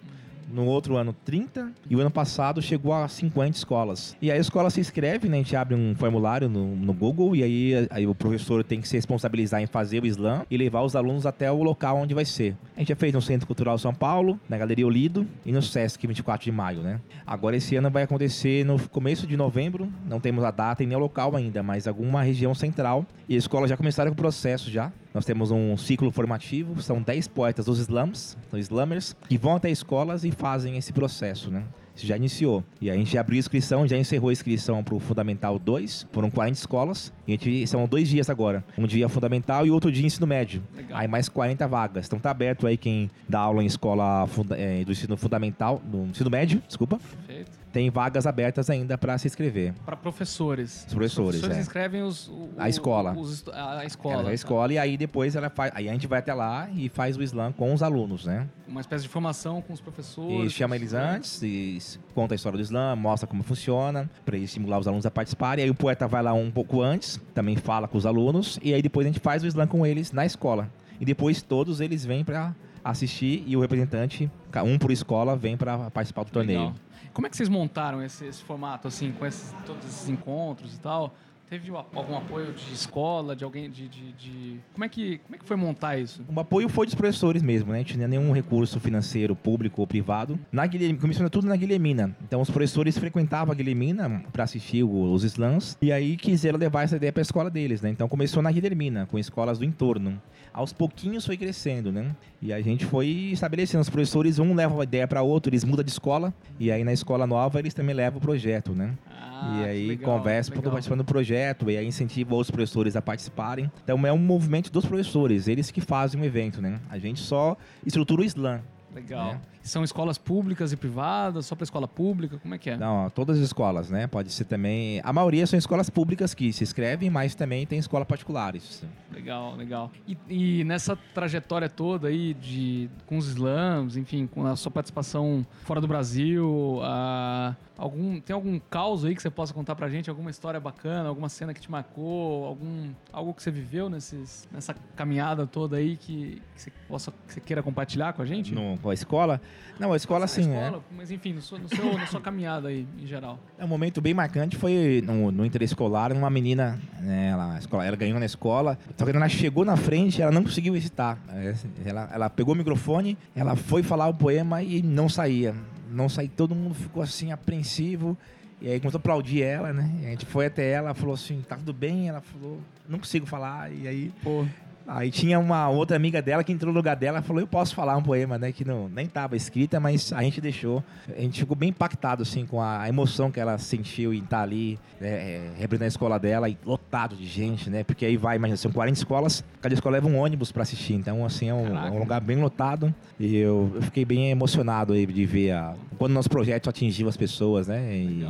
no 0.51 0.65
outro 0.65 0.95
ano 0.95 1.13
30 1.25 1.71
e 1.89 1.95
o 1.95 1.99
ano 1.99 2.11
passado 2.11 2.61
chegou 2.61 2.93
a 2.93 3.07
50 3.07 3.57
escolas. 3.57 4.15
E 4.21 4.31
aí 4.31 4.37
a 4.37 4.41
escola 4.41 4.69
se 4.69 4.79
inscreve, 4.79 5.27
né? 5.27 5.37
A 5.37 5.41
gente 5.41 5.55
abre 5.55 5.75
um 5.75 5.95
formulário 5.95 6.47
no, 6.49 6.75
no 6.75 6.93
Google 6.93 7.35
e 7.35 7.43
aí, 7.43 7.87
aí, 7.89 8.07
o 8.07 8.15
professor 8.15 8.63
tem 8.63 8.81
que 8.81 8.87
se 8.87 8.95
responsabilizar 8.95 9.61
em 9.61 9.67
fazer 9.67 10.03
o 10.03 10.05
slam 10.05 10.45
e 10.49 10.57
levar 10.57 10.81
os 10.81 10.95
alunos 10.95 11.25
até 11.25 11.51
o 11.51 11.63
local 11.63 11.97
onde 11.97 12.13
vai 12.13 12.25
ser. 12.25 12.55
A 12.75 12.79
gente 12.79 12.89
já 12.89 12.95
fez 12.95 13.13
no 13.13 13.21
Centro 13.21 13.47
Cultural 13.47 13.77
São 13.77 13.93
Paulo, 13.93 14.39
na 14.47 14.57
Galeria 14.57 14.85
Olido 14.85 15.27
e 15.45 15.51
no 15.51 15.61
Sesc 15.61 16.05
24 16.05 16.45
de 16.45 16.51
maio, 16.51 16.81
né? 16.81 16.99
Agora 17.25 17.55
esse 17.55 17.75
ano 17.75 17.89
vai 17.89 18.03
acontecer 18.03 18.65
no 18.65 18.79
começo 18.89 19.27
de 19.27 19.35
novembro, 19.35 19.91
não 20.07 20.19
temos 20.19 20.43
a 20.43 20.51
data 20.51 20.83
e 20.83 20.85
nem 20.85 20.97
o 20.97 20.99
local 20.99 21.35
ainda, 21.35 21.63
mas 21.63 21.87
alguma 21.87 22.21
região 22.21 22.53
central. 22.53 23.05
E 23.27 23.35
a 23.35 23.37
escola 23.37 23.67
já 23.67 23.75
começaram 23.75 24.11
com 24.11 24.13
o 24.13 24.17
processo 24.17 24.69
já 24.69 24.91
nós 25.15 25.23
temos 25.23 25.49
um 25.49 25.77
ciclo 25.77 26.11
formativo, 26.11 26.81
são 26.81 27.01
10 27.01 27.29
poetas 27.29 27.67
dos 27.67 27.79
slams, 27.79 28.37
são 28.51 28.59
slammers, 28.59 29.15
que 29.29 29.37
vão 29.37 29.55
até 29.55 29.71
escolas 29.71 30.25
e 30.25 30.31
fazem 30.31 30.75
esse 30.75 30.91
processo, 30.91 31.49
né? 31.49 31.63
Isso 31.95 32.05
já 32.05 32.17
iniciou. 32.17 32.61
E 32.81 32.91
a 32.91 32.95
gente 32.95 33.13
já 33.13 33.21
abriu 33.21 33.39
inscrição, 33.39 33.87
já 33.87 33.97
encerrou 33.97 34.29
a 34.29 34.33
inscrição 34.33 34.83
para 34.83 34.93
o 34.93 34.99
Fundamental 34.99 35.57
2. 35.57 36.07
Foram 36.11 36.29
40 36.29 36.59
escolas. 36.59 37.13
E 37.25 37.31
a 37.31 37.37
gente, 37.37 37.65
são 37.67 37.87
dois 37.87 38.09
dias 38.09 38.29
agora. 38.29 38.61
Um 38.77 38.85
dia 38.85 39.07
fundamental 39.07 39.65
e 39.65 39.71
outro 39.71 39.89
dia 39.89 40.05
ensino 40.05 40.27
médio. 40.27 40.61
Legal. 40.75 40.99
Aí 40.99 41.07
mais 41.07 41.29
40 41.29 41.65
vagas. 41.65 42.07
Então 42.07 42.19
tá 42.19 42.31
aberto 42.31 42.67
aí 42.67 42.75
quem 42.75 43.09
dá 43.29 43.39
aula 43.39 43.63
em 43.63 43.65
escola 43.65 44.27
é, 44.57 44.83
do 44.83 44.91
ensino 44.91 45.15
fundamental, 45.15 45.81
do 45.85 45.99
ensino 46.07 46.29
médio, 46.29 46.61
desculpa. 46.67 46.99
Perfeito 47.25 47.64
tem 47.75 47.89
vagas 47.89 48.25
abertas 48.25 48.69
ainda 48.69 48.97
para 48.97 49.17
se 49.17 49.27
inscrever. 49.27 49.73
Para 49.85 49.97
professores. 49.97 50.85
Os 50.87 50.93
professores. 50.93 51.35
Os 51.35 51.41
professores 51.41 51.57
é. 51.57 51.59
inscrevem 51.59 52.03
os, 52.03 52.29
o, 52.29 52.47
a 52.57 52.69
escola. 52.69 53.11
Os, 53.11 53.43
a 53.51 53.83
escola. 53.83 54.21
Ela, 54.21 54.29
a 54.29 54.33
escola 54.33 54.73
e 54.73 54.77
aí 54.77 54.95
depois 54.95 55.35
ela 55.35 55.49
faz, 55.49 55.73
aí 55.75 55.89
a 55.89 55.91
gente 55.91 56.07
vai 56.07 56.19
até 56.19 56.33
lá 56.33 56.69
e 56.73 56.87
faz 56.87 57.17
o 57.17 57.23
slam 57.23 57.51
com 57.51 57.73
os 57.73 57.83
alunos, 57.83 58.23
né? 58.23 58.47
Uma 58.65 58.79
espécie 58.79 59.03
de 59.03 59.09
formação 59.09 59.61
com 59.61 59.73
os 59.73 59.81
professores. 59.81 60.45
E 60.45 60.49
chama 60.49 60.77
eles 60.77 60.93
antes, 60.93 61.43
e 61.43 61.77
conta 62.13 62.33
a 62.33 62.37
história 62.37 62.55
do 62.55 62.63
slam, 62.63 62.95
mostra 62.95 63.27
como 63.27 63.43
funciona, 63.43 64.09
para 64.23 64.37
estimular 64.37 64.79
os 64.79 64.87
alunos 64.87 65.05
a 65.05 65.11
participarem. 65.11 65.61
E 65.61 65.65
aí 65.65 65.69
o 65.69 65.75
poeta 65.75 66.07
vai 66.07 66.23
lá 66.23 66.31
um 66.31 66.49
pouco 66.49 66.81
antes, 66.81 67.19
também 67.33 67.57
fala 67.57 67.89
com 67.89 67.97
os 67.97 68.05
alunos 68.05 68.57
e 68.63 68.73
aí 68.73 68.81
depois 68.81 69.05
a 69.05 69.09
gente 69.09 69.19
faz 69.19 69.43
o 69.43 69.47
slam 69.47 69.67
com 69.67 69.85
eles 69.85 70.13
na 70.13 70.25
escola. 70.25 70.71
E 70.97 71.03
depois 71.03 71.41
todos 71.41 71.81
eles 71.81 72.05
vêm 72.05 72.23
para 72.23 72.55
assistir 72.85 73.43
e 73.47 73.57
o 73.57 73.59
representante, 73.59 74.29
um 74.63 74.77
por 74.77 74.91
escola, 74.91 75.35
vem 75.35 75.57
para 75.57 75.89
participar 75.89 76.23
do 76.23 76.31
torneio. 76.31 76.59
Legal. 76.59 76.75
Como 77.11 77.25
é 77.25 77.29
que 77.29 77.35
vocês 77.35 77.49
montaram 77.49 78.03
esse, 78.03 78.25
esse 78.25 78.43
formato, 78.43 78.87
assim, 78.87 79.11
com 79.11 79.25
esses, 79.25 79.53
todos 79.65 79.83
esses 79.85 80.07
encontros 80.07 80.75
e 80.75 80.79
tal? 80.79 81.15
Teve 81.49 81.71
algum 81.71 82.17
apoio 82.17 82.51
de 82.53 82.73
escola, 82.73 83.35
de 83.35 83.43
alguém, 83.43 83.69
de, 83.69 83.87
de, 83.87 84.11
de, 84.13 84.59
Como, 84.73 84.83
é 84.83 84.89
que, 84.89 85.19
como 85.19 85.35
é 85.35 85.37
que 85.37 85.45
foi 85.45 85.55
montar 85.55 85.95
isso? 85.97 86.25
O 86.27 86.39
apoio 86.39 86.67
foi 86.67 86.87
dos 86.87 86.95
professores 86.95 87.43
mesmo, 87.43 87.71
né? 87.71 87.77
A 87.77 87.81
gente 87.81 87.91
não 87.91 88.07
tinha 88.07 88.07
nenhum 88.07 88.31
recurso 88.31 88.79
financeiro, 88.79 89.35
público 89.35 89.81
ou 89.81 89.85
privado. 89.85 90.39
Na 90.51 90.65
Guilhermina, 90.65 90.99
começou 90.99 91.29
tudo 91.29 91.47
na 91.47 91.55
Guilhermina. 91.55 92.15
Então 92.23 92.41
os 92.41 92.49
professores 92.49 92.97
frequentavam 92.97 93.51
a 93.51 93.55
Guilhermina 93.55 94.23
para 94.33 94.43
assistir 94.43 94.83
os 94.83 95.23
slams 95.23 95.77
e 95.79 95.91
aí 95.91 96.17
quiseram 96.17 96.57
levar 96.57 96.83
essa 96.83 96.95
ideia 96.95 97.13
para 97.13 97.21
a 97.21 97.23
escola 97.23 97.49
deles, 97.51 97.79
né? 97.79 97.91
Então 97.91 98.07
começou 98.07 98.41
na 98.41 98.51
Guilhermina, 98.51 99.05
com 99.05 99.19
escolas 99.19 99.59
do 99.59 99.65
entorno. 99.65 100.19
Aos 100.51 100.73
pouquinhos 100.73 101.25
foi 101.25 101.37
crescendo, 101.37 101.91
né? 101.91 102.15
E 102.41 102.53
a 102.53 102.61
gente 102.61 102.85
foi 102.85 103.07
estabelecendo. 103.07 103.81
Os 103.81 103.89
professores, 103.89 104.39
um 104.39 104.55
leva 104.55 104.79
a 104.81 104.83
ideia 104.83 105.07
para 105.07 105.21
outro, 105.21 105.49
eles 105.51 105.63
mudam 105.63 105.83
de 105.83 105.91
escola 105.91 106.33
e 106.59 106.71
aí 106.71 106.83
na 106.83 106.93
escola 106.93 107.27
nova 107.27 107.59
eles 107.59 107.73
também 107.73 107.93
levam 107.93 108.17
o 108.17 108.21
projeto, 108.21 108.71
né? 108.71 108.93
Ah, 109.07 109.59
e 109.59 109.65
aí 109.65 109.87
legal, 109.87 110.17
conversa, 110.17 110.51
participando 110.51 110.99
do 110.99 111.05
projeto, 111.05 111.34
e 111.69 111.77
aí 111.77 111.85
incentiva 111.85 112.33
outros 112.33 112.51
professores 112.51 112.95
a 112.95 113.01
participarem. 113.01 113.71
Então 113.83 114.05
é 114.05 114.13
um 114.13 114.17
movimento 114.17 114.71
dos 114.71 114.85
professores, 114.85 115.47
eles 115.47 115.71
que 115.71 115.81
fazem 115.81 116.19
o 116.21 116.25
evento, 116.25 116.61
né? 116.61 116.79
A 116.89 116.97
gente 116.97 117.19
só 117.19 117.57
estrutura 117.85 118.21
o 118.21 118.25
slam. 118.25 118.61
Legal. 118.95 119.33
Né? 119.33 119.41
São 119.61 119.83
escolas 119.83 120.17
públicas 120.17 120.71
e 120.71 120.77
privadas? 120.77 121.47
Só 121.47 121.53
para 121.53 121.65
escola 121.65 121.87
pública? 121.87 122.37
Como 122.37 122.55
é 122.55 122.57
que 122.57 122.69
é? 122.69 122.77
Não, 122.77 123.09
todas 123.09 123.37
as 123.37 123.43
escolas, 123.43 123.89
né? 123.89 124.07
Pode 124.07 124.31
ser 124.31 124.45
também. 124.45 125.01
A 125.03 125.11
maioria 125.11 125.45
são 125.45 125.59
escolas 125.59 125.89
públicas 125.89 126.33
que 126.33 126.53
se 126.53 126.63
inscrevem, 126.63 127.09
mas 127.09 127.35
também 127.35 127.65
tem 127.65 127.77
escolas 127.77 128.07
particulares. 128.07 128.85
Legal, 129.11 129.55
legal. 129.55 129.91
E, 130.07 130.17
e, 130.29 130.63
nessa 130.63 130.95
trajetória 131.13 131.67
toda 131.67 132.07
aí 132.07 132.33
de 132.35 132.89
com 133.05 133.17
os 133.17 133.27
slams, 133.27 133.97
enfim, 133.97 134.27
com 134.27 134.45
a 134.45 134.55
sua 134.55 134.71
participação 134.71 135.45
fora 135.63 135.81
do 135.81 135.87
Brasil, 135.87 136.79
a 136.83 137.55
Algum, 137.77 138.21
tem 138.21 138.33
algum 138.33 138.57
caos 138.57 139.03
aí 139.03 139.13
que 139.13 139.21
você 139.21 139.29
possa 139.29 139.53
contar 139.53 139.75
pra 139.75 139.89
gente? 139.89 140.09
Alguma 140.09 140.29
história 140.29 140.59
bacana, 140.59 141.09
alguma 141.09 141.27
cena 141.27 141.53
que 141.53 141.59
te 141.59 141.69
marcou, 141.69 142.45
algum, 142.45 142.91
algo 143.11 143.33
que 143.33 143.43
você 143.43 143.51
viveu 143.51 143.89
nesses, 143.89 144.47
nessa 144.51 144.73
caminhada 144.95 145.45
toda 145.45 145.75
aí 145.75 145.97
que, 145.97 146.41
que, 146.55 146.61
você, 146.61 146.71
possa, 146.87 147.11
que 147.27 147.33
você 147.33 147.41
queira 147.41 147.61
compartilhar 147.61 148.13
com 148.13 148.21
a 148.21 148.25
gente? 148.25 148.55
No, 148.55 148.77
com 148.77 148.89
a 148.89 148.93
escola? 148.93 149.41
Não, 149.77 149.91
a 149.91 149.97
escola 149.97 150.25
sim, 150.25 150.53
é. 150.53 150.73
Mas 150.95 151.11
enfim, 151.11 151.33
no 151.33 151.41
seu, 151.41 151.59
no 151.59 151.67
seu, 151.67 151.93
na 151.97 152.07
sua 152.07 152.21
caminhada 152.21 152.69
aí, 152.69 152.87
em 152.97 153.05
geral. 153.05 153.37
É, 153.57 153.65
um 153.65 153.67
momento 153.67 153.99
bem 153.99 154.13
marcante 154.13 154.55
foi 154.55 155.03
no, 155.05 155.29
no 155.31 155.45
interescolar, 155.45 156.13
uma 156.13 156.29
menina, 156.29 156.79
né, 157.01 157.29
ela, 157.31 157.59
escola, 157.59 157.85
ela 157.85 157.97
ganhou 157.97 158.19
na 158.19 158.25
escola, 158.25 158.79
só 158.97 159.03
que 159.03 159.11
ela 159.11 159.27
chegou 159.27 159.65
na 159.65 159.75
frente 159.75 160.21
ela 160.21 160.31
não 160.31 160.43
conseguiu 160.43 160.73
recitar. 160.73 161.17
É, 161.29 161.53
ela, 161.85 162.09
ela 162.13 162.29
pegou 162.29 162.53
o 162.53 162.57
microfone, 162.57 163.17
ela 163.35 163.55
foi 163.55 163.83
falar 163.83 164.07
o 164.07 164.13
poema 164.13 164.63
e 164.63 164.81
não 164.81 165.09
saía 165.09 165.53
não 165.89 166.09
saí, 166.09 166.27
todo 166.27 166.55
mundo 166.55 166.75
ficou 166.75 167.01
assim, 167.01 167.31
apreensivo. 167.31 168.17
E 168.61 168.69
aí 168.69 168.79
começou 168.79 168.97
a 168.97 169.01
aplaudir 169.01 169.43
ela, 169.43 169.73
né? 169.73 169.91
E 170.01 170.05
a 170.05 170.09
gente 170.09 170.25
foi 170.25 170.45
até 170.45 170.71
ela, 170.71 170.93
falou 170.93 171.13
assim, 171.13 171.43
tá 171.47 171.57
tudo 171.57 171.73
bem? 171.73 172.07
Ela 172.07 172.21
falou, 172.21 172.59
não 172.87 172.97
consigo 172.97 173.25
falar. 173.25 173.71
E 173.71 173.87
aí, 173.87 174.13
pô, 174.23 174.45
Aí 174.87 175.09
tinha 175.09 175.39
uma 175.39 175.67
outra 175.67 175.95
amiga 175.95 176.21
dela 176.21 176.43
que 176.43 176.51
entrou 176.51 176.71
no 176.71 176.77
lugar 176.77 176.95
dela 176.95 177.19
e 177.19 177.21
falou: 177.21 177.41
Eu 177.41 177.47
posso 177.47 177.73
falar 177.73 177.97
um 177.97 178.03
poema, 178.03 178.37
né? 178.37 178.51
Que 178.51 178.63
não, 178.63 178.87
nem 178.87 179.05
estava 179.05 179.35
escrita, 179.35 179.79
mas 179.79 180.13
a 180.13 180.21
gente 180.21 180.39
deixou. 180.39 180.83
A 181.09 181.21
gente 181.21 181.39
ficou 181.39 181.55
bem 181.55 181.69
impactado, 181.69 182.21
assim, 182.21 182.45
com 182.45 182.61
a 182.61 182.87
emoção 182.87 183.31
que 183.31 183.39
ela 183.39 183.57
sentiu 183.57 184.13
em 184.13 184.19
estar 184.19 184.43
ali, 184.43 184.79
né, 185.01 185.09
é, 185.09 185.51
representando 185.57 185.85
a 185.85 185.87
escola 185.87 186.19
dela, 186.19 186.47
e 186.47 186.57
lotado 186.63 187.15
de 187.15 187.25
gente, 187.25 187.69
né? 187.69 187.83
Porque 187.83 188.05
aí 188.05 188.15
vai, 188.15 188.35
imagina, 188.35 188.57
são 188.57 188.71
40 188.71 188.97
escolas, 188.97 189.43
cada 189.59 189.73
escola 189.73 189.93
leva 189.93 190.07
um 190.07 190.17
ônibus 190.17 190.51
para 190.51 190.61
assistir. 190.61 190.93
Então, 190.93 191.25
assim, 191.25 191.49
é 191.49 191.53
um, 191.53 191.77
é 191.77 191.91
um, 191.91 191.99
lugar 191.99 192.21
bem 192.21 192.37
lotado. 192.37 192.93
E 193.19 193.37
eu, 193.37 193.71
eu, 193.75 193.81
fiquei 193.81 194.05
bem 194.05 194.29
emocionado 194.29 194.93
aí 194.93 195.05
de 195.07 195.25
ver 195.25 195.51
a, 195.51 195.73
quando 195.97 196.13
nosso 196.13 196.29
projeto 196.29 196.69
atingiu 196.69 197.09
as 197.09 197.17
pessoas, 197.17 197.67
né? 197.67 197.91
E, 197.91 198.27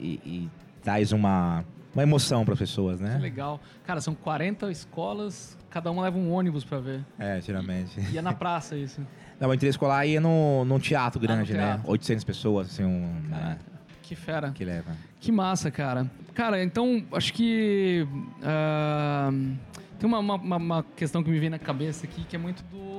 e, 0.00 0.06
e 0.24 0.50
traz 0.82 1.12
uma 1.12 1.64
uma 1.94 2.02
emoção 2.02 2.44
para 2.44 2.54
as 2.54 2.58
pessoas, 2.58 3.00
né? 3.00 3.16
Que 3.16 3.22
legal. 3.22 3.60
Cara, 3.84 4.00
são 4.00 4.14
40 4.14 4.70
escolas, 4.70 5.58
cada 5.72 5.90
uma 5.90 6.02
leva 6.02 6.18
um 6.18 6.30
ônibus 6.30 6.64
para 6.64 6.78
ver. 6.78 7.00
É, 7.18 7.40
geralmente. 7.40 7.98
E, 7.98 8.12
e 8.14 8.18
é 8.18 8.22
na 8.22 8.34
praça 8.34 8.76
isso. 8.76 9.00
Não, 9.40 9.48
o 9.48 9.54
interescolar 9.54 10.06
ia 10.06 10.20
no, 10.20 10.64
num 10.64 10.78
teatro 10.78 11.18
grande, 11.18 11.52
ah, 11.52 11.56
no 11.56 11.60
né? 11.60 11.66
teatro. 11.68 11.82
né? 11.84 11.90
800 11.90 12.24
pessoas, 12.24 12.66
assim, 12.68 12.84
um... 12.84 13.20
Né? 13.28 13.58
Que 14.02 14.14
fera. 14.14 14.50
Que 14.50 14.64
leva. 14.64 14.92
Que 15.18 15.32
massa, 15.32 15.70
cara. 15.70 16.08
Cara, 16.34 16.62
então, 16.62 17.02
acho 17.12 17.32
que... 17.32 18.06
Uh, 18.38 19.56
tem 19.98 20.06
uma, 20.06 20.18
uma, 20.18 20.56
uma 20.56 20.82
questão 20.96 21.22
que 21.22 21.30
me 21.30 21.38
vem 21.38 21.48
na 21.48 21.58
cabeça 21.58 22.06
aqui, 22.06 22.24
que 22.24 22.36
é 22.36 22.38
muito 22.38 22.62
do 22.64 22.91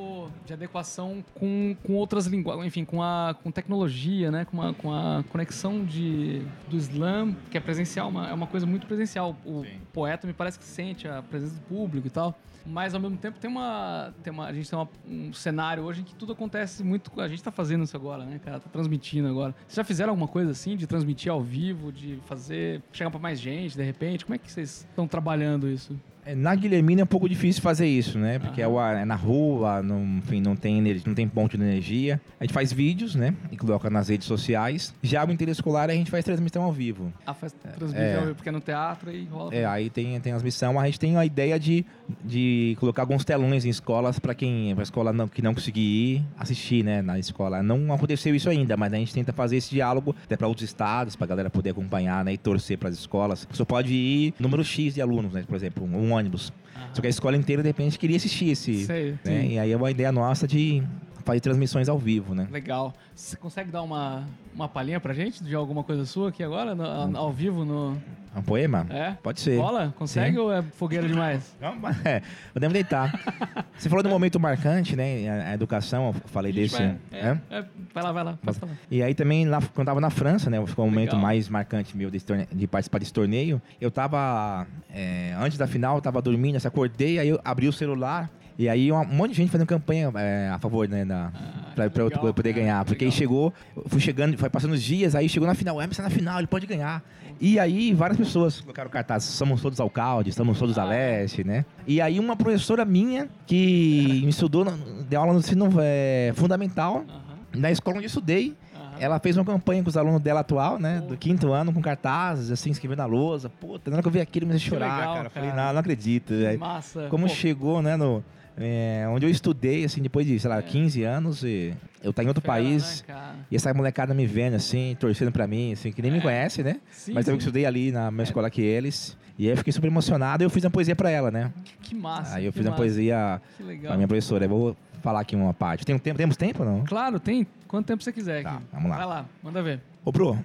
de 0.46 0.54
adequação 0.54 1.24
com, 1.36 1.76
com 1.84 1.94
outras 1.94 2.26
linguagens, 2.26 2.66
enfim, 2.66 2.86
com 2.86 3.02
a 3.02 3.36
com 3.42 3.52
tecnologia, 3.52 4.32
né? 4.32 4.46
Com 4.46 4.62
a, 4.62 4.74
com 4.74 4.94
a 4.94 5.24
conexão 5.30 5.84
de, 5.84 6.42
do 6.70 6.78
slam, 6.78 7.36
que 7.50 7.58
é 7.58 7.62
presencial, 7.62 8.10
uma, 8.10 8.30
é 8.30 8.34
uma 8.34 8.48
coisa 8.48 8.66
muito 8.66 8.88
presencial. 8.88 9.36
O 9.46 9.64
Sim. 9.64 9.80
poeta 9.92 10.28
me 10.28 10.34
parece 10.34 10.60
que 10.60 10.66
sente 10.66 11.08
a 11.08 11.22
presença 11.22 11.56
do 11.56 11.62
público 11.62 12.08
e 12.08 12.10
tal. 12.10 12.38
Mas 12.66 12.94
ao 12.94 13.00
mesmo 13.00 13.18
tempo 13.18 13.38
tem 13.40 13.50
uma. 13.50 14.14
Tem 14.24 14.32
uma 14.32 14.46
a 14.46 14.54
gente 14.54 14.70
tem 14.70 14.80
uma, 14.80 14.88
um 15.06 15.34
cenário 15.34 15.84
hoje 15.84 16.02
em 16.02 16.04
que 16.04 16.16
tudo 16.16 16.32
acontece 16.32 16.84
muito. 16.84 17.12
A 17.20 17.28
gente 17.28 17.40
está 17.40 17.52
fazendo 17.52 17.84
isso 17.84 17.96
agora, 17.96 18.24
né, 18.24 18.40
cara? 18.40 18.60
Tá 18.60 18.70
transmitindo 18.70 19.28
agora. 19.28 19.54
Vocês 19.68 19.76
já 19.76 19.84
fizeram 19.84 20.12
alguma 20.12 20.28
coisa 20.28 20.52
assim 20.52 20.78
de 20.78 20.88
transmitir 20.88 21.32
ao 21.32 21.42
vivo, 21.42 21.92
de 21.92 22.20
fazer. 22.26 22.82
chegar 22.94 23.12
para 23.12 23.20
mais 23.20 23.40
gente, 23.40 23.76
de 23.76 23.84
repente? 23.84 24.26
Como 24.26 24.36
é 24.36 24.38
que 24.38 24.50
vocês 24.50 24.88
estão 24.90 25.08
trabalhando 25.08 25.68
isso? 25.68 26.00
É, 26.26 26.36
na 26.36 26.56
Guilhermina 26.56 27.02
é 27.02 27.04
um 27.04 27.08
pouco 27.08 27.28
difícil 27.28 27.62
fazer 27.62 27.88
isso, 27.88 28.18
né? 28.18 28.40
Porque 28.40 28.62
é, 28.62 28.66
é, 28.66 29.06
na 29.06 29.16
rua, 29.16 29.82
não, 29.82 30.02
enfim, 30.18 30.42
não 30.42 30.56
tem, 30.56 30.82
não 31.06 31.14
tem 31.14 31.28
ponto 31.28 31.58
de 31.58 31.64
energia. 31.64 32.20
A 32.40 32.44
gente 32.44 32.54
faz 32.54 32.72
vídeos, 32.72 33.16
né? 33.16 33.36
E 33.52 33.58
coloca 33.58 33.90
nas 33.90 34.10
redes 34.10 34.28
sociais. 34.28 34.94
Já 35.02 35.26
o 35.26 35.32
interesse 35.32 35.60
escolar 35.60 35.90
a 35.90 35.94
gente 35.94 36.10
faz 36.10 36.24
transmissão 36.24 36.64
ao 36.64 36.72
vivo. 36.72 37.12
Ah, 37.26 37.34
faz 37.34 37.54
transmissão 37.54 38.02
é, 38.02 38.16
ao 38.16 38.22
vivo, 38.22 38.36
porque 38.36 38.50
é 38.50 38.52
no 38.52 38.62
teatro 38.62 39.12
e 39.12 39.26
rola. 39.26 39.54
É, 39.54 39.66
aí 39.66 39.90
tem, 39.90 40.20
tem 40.20 40.34
transmissão. 40.34 40.80
A 40.80 40.86
gente 40.86 41.00
tem 41.00 41.18
a 41.18 41.26
ideia 41.26 41.60
de, 41.60 41.86
de 42.24 42.78
colocar 42.80 43.02
alguns 43.02 43.26
telões 43.26 43.66
em 43.66 43.70
escolas 43.70 44.18
para 44.20 44.34
quem, 44.34 44.74
pra 44.76 44.84
escola 44.84 45.12
não, 45.12 45.28
que 45.28 45.42
não 45.42 45.54
conseguir 45.54 45.82
ir, 45.82 46.26
assistir, 46.38 46.84
né? 46.84 47.02
Na 47.02 47.20
escola. 47.20 47.62
Não 47.62 47.94
aconteceu 47.94 48.34
isso 48.34 48.50
ainda, 48.50 48.78
mas 48.78 48.94
a 48.94 48.98
gente 48.98 49.14
tenta 49.14 49.34
fazer 49.34 49.58
esse 49.58 49.70
diálogo 49.70 50.16
até 50.24 50.38
para 50.38 50.48
outros 50.48 50.68
estados, 50.68 51.16
para 51.16 51.26
a 51.26 51.28
galera 51.28 51.50
poder 51.50 51.72
acompanhar, 51.72 52.24
né? 52.24 52.34
E 52.34 52.38
torcer 52.38 52.78
para 52.78 52.90
as 52.90 52.96
escolas. 52.96 53.48
Você 53.52 53.66
pode 53.66 53.94
ir 53.94 54.34
número 54.40 54.64
X 54.64 54.94
de 54.94 55.02
alunos, 55.02 55.34
né? 55.34 55.44
Por 55.48 55.56
exemplo, 55.56 55.84
um 55.86 56.13
ônibus. 56.14 56.52
Só 56.94 57.02
que 57.02 57.08
a 57.08 57.10
escola 57.10 57.36
inteira, 57.36 57.62
de 57.62 57.70
repente, 57.70 57.98
queria 57.98 58.18
assistir 58.18 58.50
esse. 58.50 58.86
Sei, 58.86 59.18
né? 59.24 59.46
E 59.48 59.60
aí 59.60 59.72
é 59.72 59.78
uma 59.78 59.90
ideia 59.90 60.12
nossa 60.12 60.48
de 60.48 60.84
fazer 61.24 61.40
transmissões 61.40 61.88
ao 61.90 61.98
vivo, 61.98 62.34
né? 62.36 62.48
Legal. 62.52 62.94
Você 63.16 63.36
consegue 63.38 63.72
dar 63.72 63.82
uma, 63.82 64.24
uma 64.54 64.68
palhinha 64.68 65.00
pra 65.00 65.14
gente 65.14 65.44
de 65.44 65.56
alguma 65.56 65.84
coisa 65.84 66.06
sua 66.06 66.30
aqui 66.30 66.44
agora, 66.44 66.74
no- 66.76 67.18
ao 67.18 67.32
vivo? 67.32 67.64
No... 67.66 67.98
Um 68.36 68.42
poema? 68.42 68.88
É? 68.90 69.12
Pode 69.22 69.40
ser. 69.42 69.60
Rola? 69.60 69.94
Consegue 69.96 70.34
Sim. 70.36 70.40
ou 70.40 70.52
é 70.52 70.64
fogueira 70.64 71.08
demais? 71.08 71.56
Não, 71.62 71.76
é, 72.04 72.24
podemos 72.52 72.74
deitar. 72.74 73.12
Você 73.78 73.88
falou 73.88 74.02
de 74.02 74.08
um 74.10 74.12
momento 74.12 74.40
marcante, 74.40 74.96
né? 74.96 75.30
A, 75.30 75.50
a 75.52 75.54
educação, 75.54 76.08
eu 76.08 76.14
falei 76.26 76.52
A 76.52 76.56
desse. 76.56 76.76
vai, 76.76 76.98
é, 77.12 77.18
é? 77.20 77.38
é, 77.52 77.66
vai 77.94 78.04
lá, 78.04 78.12
vai 78.12 78.24
lá. 78.24 78.40
Pode 78.44 78.58
falar. 78.60 78.74
E 78.90 79.04
aí 79.04 79.14
também, 79.14 79.46
lá, 79.46 79.60
quando 79.62 79.80
eu 79.82 79.86
tava 79.86 80.02
na 80.02 80.10
França, 80.10 80.50
né? 80.50 80.58
Foi 80.66 80.84
o 80.84 80.88
momento 80.90 81.10
Legal. 81.10 81.22
mais 81.22 81.48
marcante 81.48 81.96
meu 81.96 82.10
desse 82.10 82.26
torne- 82.26 82.48
de 82.52 82.66
participar 82.66 82.98
desse 82.98 83.14
torneio. 83.14 83.62
Eu 83.80 83.92
tava, 83.92 84.66
é, 84.92 85.36
antes 85.40 85.58
da 85.58 85.68
final, 85.68 85.98
eu 85.98 86.02
tava 86.02 86.20
dormindo, 86.20 86.56
assim, 86.56 86.68
acordei, 86.68 87.20
aí 87.20 87.30
eu 87.30 87.40
abri 87.46 87.68
o 87.68 87.74
celular. 87.74 88.32
E 88.58 88.70
aí 88.70 88.92
um 88.92 89.04
monte 89.06 89.32
de 89.32 89.38
gente 89.38 89.52
fazendo 89.52 89.68
campanha 89.68 90.12
é, 90.16 90.50
a 90.50 90.60
favor, 90.60 90.88
né, 90.88 91.04
da, 91.06 91.32
pra, 91.76 91.90
pra 91.90 92.04
Ah, 92.04 92.08
legal, 92.08 92.34
poder 92.34 92.54
cara, 92.54 92.64
ganhar. 92.66 92.86
Porque 92.86 93.04
aí 93.04 93.10
legal. 93.10 93.18
chegou, 93.18 93.54
eu 93.76 93.84
fui 93.88 94.00
chegando, 94.00 94.38
foi 94.38 94.50
passando 94.50 94.74
os 94.74 94.84
dias, 94.84 95.16
aí 95.16 95.28
chegou 95.28 95.48
na 95.48 95.56
final, 95.56 95.76
o 95.78 95.82
Emerson 95.82 96.04
tá 96.04 96.10
na 96.10 96.14
final, 96.16 96.38
ele 96.40 96.48
pode 96.48 96.68
ganhar. 96.68 97.04
E 97.42 97.58
aí 97.60 97.94
várias 97.94 98.18
pessoas 98.18 98.62
colocaram 98.62 98.90
cartaz, 98.92 99.24
somos 99.24 99.62
todos 99.62 99.80
alcaldes, 99.80 100.36
somos 100.36 100.58
todos 100.60 100.78
a 100.78 100.84
Ah. 100.84 100.86
leste, 100.86 101.44
né? 101.44 101.66
E 101.88 102.00
aí 102.00 102.20
uma 102.20 102.36
professora 102.36 102.86
minha, 102.86 103.28
que 103.48 104.22
me 104.24 104.30
estudou, 104.30 104.66
deu 105.10 105.20
aula 105.20 105.34
no 105.34 105.40
ensino 105.40 105.68
é, 105.80 106.32
fundamental, 106.36 106.98
Aham, 107.10 107.60
na 107.60 107.72
escola 107.72 107.98
onde 107.98 108.06
eu 108.06 108.08
estudei, 108.08 108.56
ela 109.00 109.20
fez 109.20 109.36
uma 109.36 109.44
campanha 109.44 109.82
com 109.82 109.90
os 109.90 109.98
alunos 109.98 110.22
dela 110.22 110.42
atual, 110.42 110.78
né? 110.78 111.02
Pô. 111.02 111.08
Do 111.08 111.18
quinto 111.18 111.52
ano, 111.52 111.74
com 111.74 111.82
cartazes, 111.82 112.52
assim, 112.52 112.70
escrevendo 112.70 113.00
na 113.00 113.06
lousa. 113.08 113.50
Puta, 113.50 113.90
na 113.90 113.96
hora 113.96 114.02
que 114.04 114.08
eu 114.08 114.12
vi 114.12 114.22
aquilo, 114.22 114.48
a 114.48 114.54
Que 114.54 114.60
chorar, 114.60 115.00
legal, 115.00 115.16
cara. 115.16 115.30
Falei, 115.32 115.50
cara. 115.50 115.66
não, 115.66 115.74
não 115.74 115.80
acredito. 115.80 116.32
Massa. 116.60 117.08
Como 117.10 117.28
Pô, 117.28 117.34
chegou, 117.34 117.82
né, 117.82 117.96
no... 117.98 118.24
é, 118.58 119.06
onde 119.10 119.26
eu 119.26 119.30
estudei, 119.30 119.84
assim, 119.86 120.02
depois 120.02 120.26
de, 120.28 120.40
sei 120.40 120.50
lá, 120.50 120.62
15 120.62 121.04
anos, 121.04 121.44
e 121.44 121.74
eu 122.04 122.12
tá 122.14 122.24
em 122.24 122.28
outro 122.28 122.42
fera, 122.42 122.54
país, 122.54 123.04
né, 123.08 123.36
e 123.50 123.56
essa 123.56 123.74
molecada 123.74 124.14
me 124.14 124.26
vendo, 124.26 124.56
assim, 124.56 124.96
torcendo 125.00 125.32
pra 125.32 125.48
mim, 125.48 125.74
assim, 125.74 125.92
que 125.92 126.02
nem 126.02 126.12
me 126.12 126.18
É. 126.20 126.22
conhece, 126.22 126.62
né? 126.64 126.80
Sim, 126.92 127.14
Mas 127.14 127.28
eu 127.28 127.34
sim. 127.34 127.40
estudei 127.40 127.66
ali 127.66 127.92
na 127.92 128.12
mesma 128.12 128.24
escola 128.24 128.50
que 128.50 128.62
eles. 128.62 129.18
E 129.38 129.46
aí 129.48 129.52
eu 129.54 129.58
fiquei 129.58 129.74
super 129.74 129.88
emocionado 129.88 130.44
e 130.44 130.46
eu 130.46 130.50
fiz 130.50 130.64
uma 130.64 130.70
poesia 130.70 130.96
pra 130.96 131.10
ela, 131.10 131.32
né? 131.32 131.52
Que 131.82 131.96
massa. 131.96 132.36
aí 132.38 132.46
eu 132.46 132.54
fiz 132.54 132.62
uma 132.64 132.70
massa. 132.72 132.82
poesia 132.84 133.42
Que 133.58 133.64
legal. 133.64 133.88
pra 133.88 133.96
minha 133.98 134.08
professora. 134.08 134.46
Eu 134.46 134.50
vou 134.50 134.78
falar 135.02 135.22
aqui 135.22 135.36
uma 135.36 135.54
parte. 135.56 135.84
Tem, 135.84 135.98
tem- 135.98 136.14
temos 136.14 136.38
tempo 136.38 136.64
não? 136.64 136.84
Claro, 136.86 137.20
tem 137.20 137.48
quanto 137.68 137.88
tempo 137.88 138.04
você 138.04 138.12
quiser 138.14 138.44
Tá, 138.44 138.52
aqui. 138.58 138.64
vamos 138.72 138.92
lá. 138.92 138.98
Vai 138.98 139.06
lá, 139.08 139.26
manda 139.42 139.64
ver. 139.64 139.82
Ô, 140.06 140.14
Pro, 140.14 140.38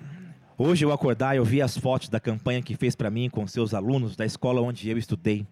hoje 0.57 0.87
eu 0.87 0.91
acordar 0.91 1.37
eu 1.37 1.45
vi 1.45 1.61
as 1.61 1.77
fotos 1.77 2.09
da 2.09 2.19
campanha 2.19 2.63
que 2.63 2.75
fez 2.77 2.97
pra 2.97 3.11
mim 3.11 3.29
com 3.29 3.47
seus 3.47 3.75
alunos 3.75 4.17
da 4.17 4.25
escola 4.25 4.63
onde 4.63 4.89
eu 4.89 4.97
estudei. 4.97 5.47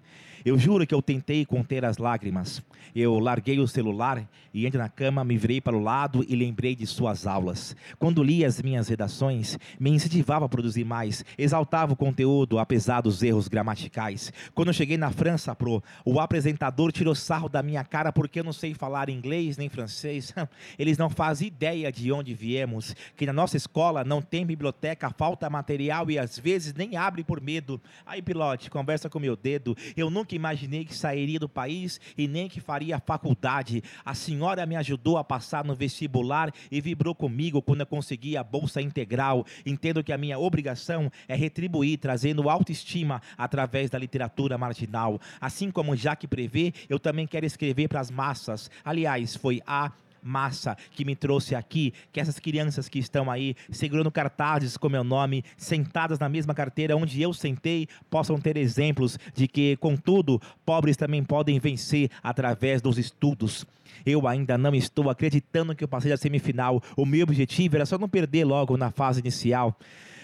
Eu 0.46 0.56
juro 0.56 0.86
que 0.86 0.94
eu 0.94 1.02
tentei 1.02 1.44
conter 1.44 1.84
as 1.84 1.98
lágrimas. 1.98 2.62
Eu 2.94 3.18
larguei 3.18 3.58
o 3.58 3.66
celular 3.66 4.24
e 4.54 4.64
entrei 4.64 4.80
na 4.80 4.88
cama, 4.88 5.24
me 5.24 5.36
virei 5.36 5.60
para 5.60 5.76
o 5.76 5.82
lado 5.82 6.24
e 6.28 6.36
lembrei 6.36 6.76
de 6.76 6.86
suas 6.86 7.26
aulas. 7.26 7.74
Quando 7.98 8.22
li 8.22 8.44
as 8.44 8.62
minhas 8.62 8.86
redações, 8.88 9.58
me 9.78 9.90
incentivava 9.90 10.44
a 10.44 10.48
produzir 10.48 10.84
mais, 10.84 11.24
exaltava 11.36 11.94
o 11.94 11.96
conteúdo 11.96 12.60
apesar 12.60 13.00
dos 13.00 13.24
erros 13.24 13.48
gramaticais. 13.48 14.32
Quando 14.54 14.68
eu 14.68 14.72
cheguei 14.72 14.96
na 14.96 15.10
França, 15.10 15.52
Pro, 15.52 15.82
o 16.04 16.20
apresentador 16.20 16.92
tirou 16.92 17.16
sarro 17.16 17.48
da 17.48 17.60
minha 17.60 17.82
cara 17.82 18.12
porque 18.12 18.38
eu 18.38 18.44
não 18.44 18.52
sei 18.52 18.72
falar 18.72 19.10
inglês 19.10 19.56
nem 19.56 19.68
francês. 19.68 20.32
Eles 20.78 20.96
não 20.96 21.10
fazem 21.10 21.48
ideia 21.48 21.90
de 21.90 22.12
onde 22.12 22.34
viemos, 22.34 22.94
que 23.16 23.26
na 23.26 23.32
nossa 23.32 23.56
escola 23.56 24.04
não 24.04 24.22
tem 24.22 24.46
biblioteca, 24.46 25.10
falta 25.10 25.50
material 25.50 26.08
e 26.08 26.20
às 26.20 26.38
vezes 26.38 26.72
nem 26.72 26.96
abre 26.96 27.24
por 27.24 27.40
medo. 27.40 27.80
Aí, 28.06 28.22
pilote, 28.22 28.70
conversa 28.70 29.10
com 29.10 29.18
meu 29.18 29.34
dedo. 29.34 29.76
Eu 29.96 30.08
nunca 30.08 30.35
imaginei 30.36 30.84
que 30.84 30.94
sairia 30.94 31.38
do 31.38 31.48
país 31.48 32.00
e 32.16 32.28
nem 32.28 32.48
que 32.48 32.60
faria 32.60 33.00
faculdade. 33.00 33.82
A 34.04 34.14
senhora 34.14 34.66
me 34.66 34.76
ajudou 34.76 35.18
a 35.18 35.24
passar 35.24 35.64
no 35.64 35.74
vestibular 35.74 36.52
e 36.70 36.80
vibrou 36.80 37.14
comigo 37.14 37.62
quando 37.62 37.80
eu 37.80 37.86
consegui 37.86 38.36
a 38.36 38.44
bolsa 38.44 38.80
integral. 38.80 39.44
Entendo 39.64 40.04
que 40.04 40.12
a 40.12 40.18
minha 40.18 40.38
obrigação 40.38 41.10
é 41.26 41.34
retribuir, 41.34 41.98
trazendo 41.98 42.48
autoestima 42.48 43.20
através 43.36 43.90
da 43.90 43.98
literatura 43.98 44.56
marginal. 44.56 45.20
Assim 45.40 45.70
como 45.70 45.96
Jacques 45.96 46.28
prevê, 46.28 46.72
eu 46.88 46.98
também 46.98 47.26
quero 47.26 47.46
escrever 47.46 47.88
para 47.88 48.00
as 48.00 48.10
massas. 48.10 48.70
Aliás, 48.84 49.36
foi 49.36 49.60
a 49.66 49.90
massa 50.26 50.76
que 50.90 51.04
me 51.04 51.14
trouxe 51.14 51.54
aqui, 51.54 51.92
que 52.12 52.20
essas 52.20 52.38
crianças 52.38 52.88
que 52.88 52.98
estão 52.98 53.30
aí 53.30 53.54
segurando 53.70 54.10
cartazes 54.10 54.76
com 54.76 54.88
meu 54.88 55.04
nome, 55.04 55.44
sentadas 55.56 56.18
na 56.18 56.28
mesma 56.28 56.54
carteira 56.54 56.96
onde 56.96 57.22
eu 57.22 57.32
sentei, 57.32 57.88
possam 58.10 58.38
ter 58.38 58.56
exemplos 58.56 59.18
de 59.34 59.46
que, 59.46 59.76
contudo, 59.76 60.40
pobres 60.64 60.96
também 60.96 61.22
podem 61.22 61.58
vencer 61.58 62.10
através 62.22 62.82
dos 62.82 62.98
estudos. 62.98 63.64
Eu 64.04 64.26
ainda 64.26 64.58
não 64.58 64.74
estou 64.74 65.08
acreditando 65.08 65.74
que 65.74 65.82
eu 65.82 65.88
passei 65.88 66.10
da 66.10 66.16
semifinal. 66.16 66.82
O 66.96 67.06
meu 67.06 67.24
objetivo 67.24 67.76
era 67.76 67.86
só 67.86 67.98
não 67.98 68.08
perder 68.08 68.44
logo 68.44 68.76
na 68.76 68.90
fase 68.90 69.20
inicial. 69.20 69.76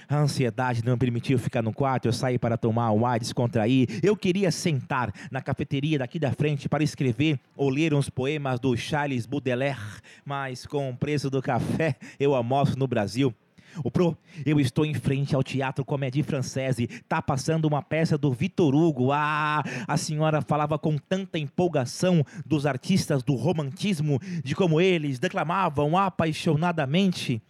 A 0.08 0.18
ansiedade 0.18 0.84
não 0.84 0.92
me 0.92 0.98
permitiu 0.98 1.38
ficar 1.38 1.62
no 1.62 1.72
quarto, 1.72 2.06
eu 2.06 2.12
saí 2.12 2.38
para 2.38 2.56
tomar 2.56 2.90
um 2.92 3.06
ar, 3.06 3.18
descontrair. 3.18 3.88
Eu 4.02 4.16
queria 4.16 4.50
sentar 4.50 5.12
na 5.30 5.40
cafeteria 5.40 5.98
daqui 5.98 6.18
da 6.18 6.32
frente 6.32 6.68
para 6.68 6.84
escrever 6.84 7.38
ou 7.56 7.68
ler 7.68 7.94
uns 7.94 8.10
poemas 8.10 8.60
do 8.60 8.76
Charles 8.76 9.26
Baudelaire, 9.26 9.78
mas 10.24 10.66
com 10.66 10.90
o 10.90 10.96
preço 10.96 11.30
do 11.30 11.40
café 11.40 11.96
eu 12.18 12.34
almoço 12.34 12.78
no 12.78 12.86
Brasil. 12.86 13.34
O 13.82 13.90
Pro, 13.90 14.16
eu 14.44 14.60
estou 14.60 14.84
em 14.84 14.92
frente 14.92 15.34
ao 15.34 15.42
Teatro 15.42 15.84
Comédie 15.84 16.22
Française, 16.22 16.88
tá 17.08 17.22
passando 17.22 17.64
uma 17.64 17.82
peça 17.82 18.18
do 18.18 18.30
Vitor 18.30 18.74
Hugo. 18.74 19.12
Ah, 19.12 19.62
a 19.88 19.96
senhora 19.96 20.42
falava 20.42 20.78
com 20.78 20.98
tanta 20.98 21.38
empolgação 21.38 22.24
dos 22.44 22.66
artistas 22.66 23.22
do 23.22 23.34
romantismo, 23.34 24.20
de 24.44 24.54
como 24.54 24.80
eles 24.80 25.18
declamavam 25.18 25.96
apaixonadamente, 25.96 27.40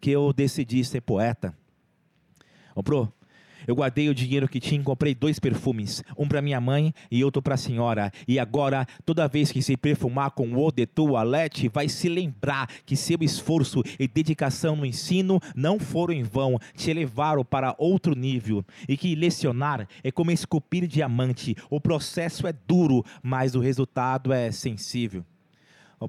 que 0.00 0.10
eu 0.10 0.32
decidi 0.32 0.82
ser 0.84 1.02
poeta. 1.02 1.54
Ô, 2.78 3.08
eu 3.66 3.74
guardei 3.74 4.08
o 4.08 4.14
dinheiro 4.14 4.48
que 4.48 4.60
tinha 4.60 4.80
e 4.80 4.84
comprei 4.84 5.14
dois 5.14 5.38
perfumes, 5.38 6.02
um 6.16 6.28
para 6.28 6.40
minha 6.40 6.60
mãe 6.60 6.94
e 7.10 7.24
outro 7.24 7.42
para 7.42 7.54
a 7.54 7.58
senhora. 7.58 8.12
E 8.26 8.38
agora, 8.38 8.86
toda 9.04 9.26
vez 9.26 9.50
que 9.50 9.60
se 9.60 9.76
perfumar 9.76 10.30
com 10.30 10.56
eau 10.56 10.70
de 10.70 10.86
toilette, 10.86 11.68
vai 11.68 11.88
se 11.88 12.08
lembrar 12.08 12.68
que 12.86 12.94
seu 12.94 13.18
esforço 13.20 13.82
e 13.98 14.06
dedicação 14.06 14.76
no 14.76 14.86
ensino 14.86 15.40
não 15.56 15.78
foram 15.78 16.14
em 16.14 16.22
vão, 16.22 16.58
te 16.76 16.92
levaram 16.92 17.44
para 17.44 17.74
outro 17.78 18.14
nível. 18.14 18.64
E 18.88 18.96
que 18.96 19.14
lecionar 19.14 19.88
é 20.04 20.12
como 20.12 20.30
esculpir 20.30 20.86
diamante. 20.86 21.56
O 21.68 21.80
processo 21.80 22.46
é 22.46 22.52
duro, 22.52 23.04
mas 23.22 23.54
o 23.54 23.60
resultado 23.60 24.32
é 24.32 24.52
sensível. 24.52 25.24
Ô, 25.98 26.06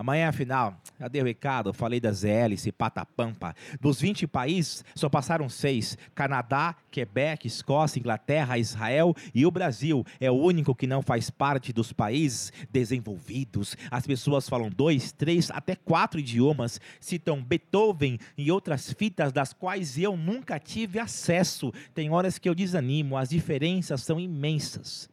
Amanhã 0.00 0.24
é 0.24 0.28
a 0.28 0.32
final. 0.32 0.80
Já 0.98 1.08
dei 1.08 1.20
o 1.20 1.24
recado, 1.26 1.74
falei 1.74 2.00
das 2.00 2.24
hélice, 2.24 2.72
patapampa. 2.72 3.54
Dos 3.78 4.00
20 4.00 4.26
países, 4.26 4.82
só 4.94 5.10
passaram 5.10 5.46
seis. 5.46 5.98
Canadá, 6.14 6.74
Quebec, 6.90 7.46
Escócia, 7.46 8.00
Inglaterra, 8.00 8.56
Israel 8.56 9.14
e 9.34 9.44
o 9.44 9.50
Brasil. 9.50 10.02
É 10.18 10.30
o 10.30 10.36
único 10.36 10.74
que 10.74 10.86
não 10.86 11.02
faz 11.02 11.28
parte 11.28 11.70
dos 11.70 11.92
países 11.92 12.50
desenvolvidos. 12.72 13.76
As 13.90 14.06
pessoas 14.06 14.48
falam 14.48 14.70
dois, 14.70 15.12
três, 15.12 15.50
até 15.50 15.76
quatro 15.76 16.18
idiomas. 16.18 16.80
Citam 16.98 17.44
Beethoven 17.44 18.18
e 18.38 18.50
outras 18.50 18.90
fitas 18.94 19.34
das 19.34 19.52
quais 19.52 19.98
eu 19.98 20.16
nunca 20.16 20.58
tive 20.58 20.98
acesso. 20.98 21.70
Tem 21.92 22.08
horas 22.08 22.38
que 22.38 22.48
eu 22.48 22.54
desanimo, 22.54 23.18
as 23.18 23.28
diferenças 23.28 24.00
são 24.00 24.18
imensas. 24.18 25.10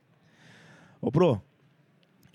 Ô, 1.02 1.12
Pro, 1.12 1.41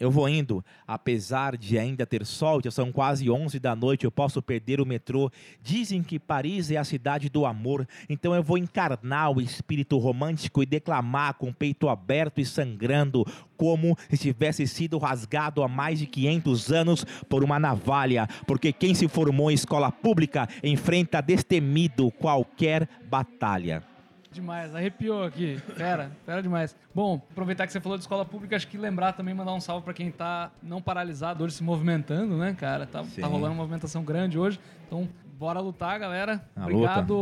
eu 0.02 0.10
vou 0.10 0.28
indo, 0.28 0.64
apesar 0.84 1.56
de 1.56 1.78
ainda 1.78 2.04
ter 2.04 2.26
sol, 2.26 2.60
já 2.60 2.72
são 2.72 2.90
quase 2.90 3.30
11 3.30 3.60
da 3.60 3.76
noite, 3.76 4.04
eu 4.04 4.10
posso 4.10 4.42
perder 4.42 4.80
o 4.80 4.84
metrô. 4.84 5.30
Dizem 5.62 6.02
que 6.02 6.18
Paris 6.18 6.72
é 6.72 6.76
a 6.76 6.82
cidade 6.82 7.28
do 7.28 7.46
amor, 7.46 7.86
então 8.08 8.34
eu 8.34 8.42
vou 8.42 8.58
encarnar 8.58 9.30
o 9.30 9.40
espírito 9.40 9.96
romântico 9.98 10.60
e 10.60 10.66
declamar 10.66 11.34
com 11.34 11.50
o 11.50 11.54
peito 11.54 11.88
aberto 11.88 12.40
e 12.40 12.44
sangrando, 12.44 13.24
como 13.56 13.96
se 14.10 14.18
tivesse 14.18 14.66
sido 14.66 14.98
rasgado 14.98 15.62
há 15.62 15.68
mais 15.68 16.00
de 16.00 16.06
500 16.06 16.72
anos 16.72 17.06
por 17.28 17.44
uma 17.44 17.60
navalha, 17.60 18.26
porque 18.44 18.72
quem 18.72 18.96
se 18.96 19.06
formou 19.06 19.52
em 19.52 19.54
escola 19.54 19.92
pública 19.92 20.48
enfrenta 20.64 21.20
destemido 21.20 22.10
qualquer 22.10 22.88
batalha. 23.08 23.91
Demais, 24.32 24.74
arrepiou 24.74 25.24
aqui. 25.24 25.56
Fera, 25.76 26.10
fera 26.24 26.42
demais. 26.42 26.74
Bom, 26.94 27.20
aproveitar 27.30 27.66
que 27.66 27.72
você 27.72 27.80
falou 27.80 27.98
de 27.98 28.04
escola 28.04 28.24
pública, 28.24 28.56
acho 28.56 28.66
que 28.68 28.78
lembrar 28.78 29.12
também, 29.12 29.34
mandar 29.34 29.52
um 29.52 29.60
salve 29.60 29.84
pra 29.84 29.92
quem 29.92 30.10
tá 30.10 30.50
não 30.62 30.80
paralisado 30.80 31.44
hoje, 31.44 31.54
se 31.56 31.62
movimentando, 31.62 32.36
né, 32.36 32.54
cara? 32.58 32.86
Tá, 32.86 33.04
tá 33.20 33.26
rolando 33.26 33.48
uma 33.54 33.62
movimentação 33.62 34.02
grande 34.02 34.38
hoje. 34.38 34.58
Então, 34.86 35.08
bora 35.38 35.60
lutar, 35.60 35.98
galera. 35.98 36.42
A 36.56 36.62
obrigado, 36.62 37.14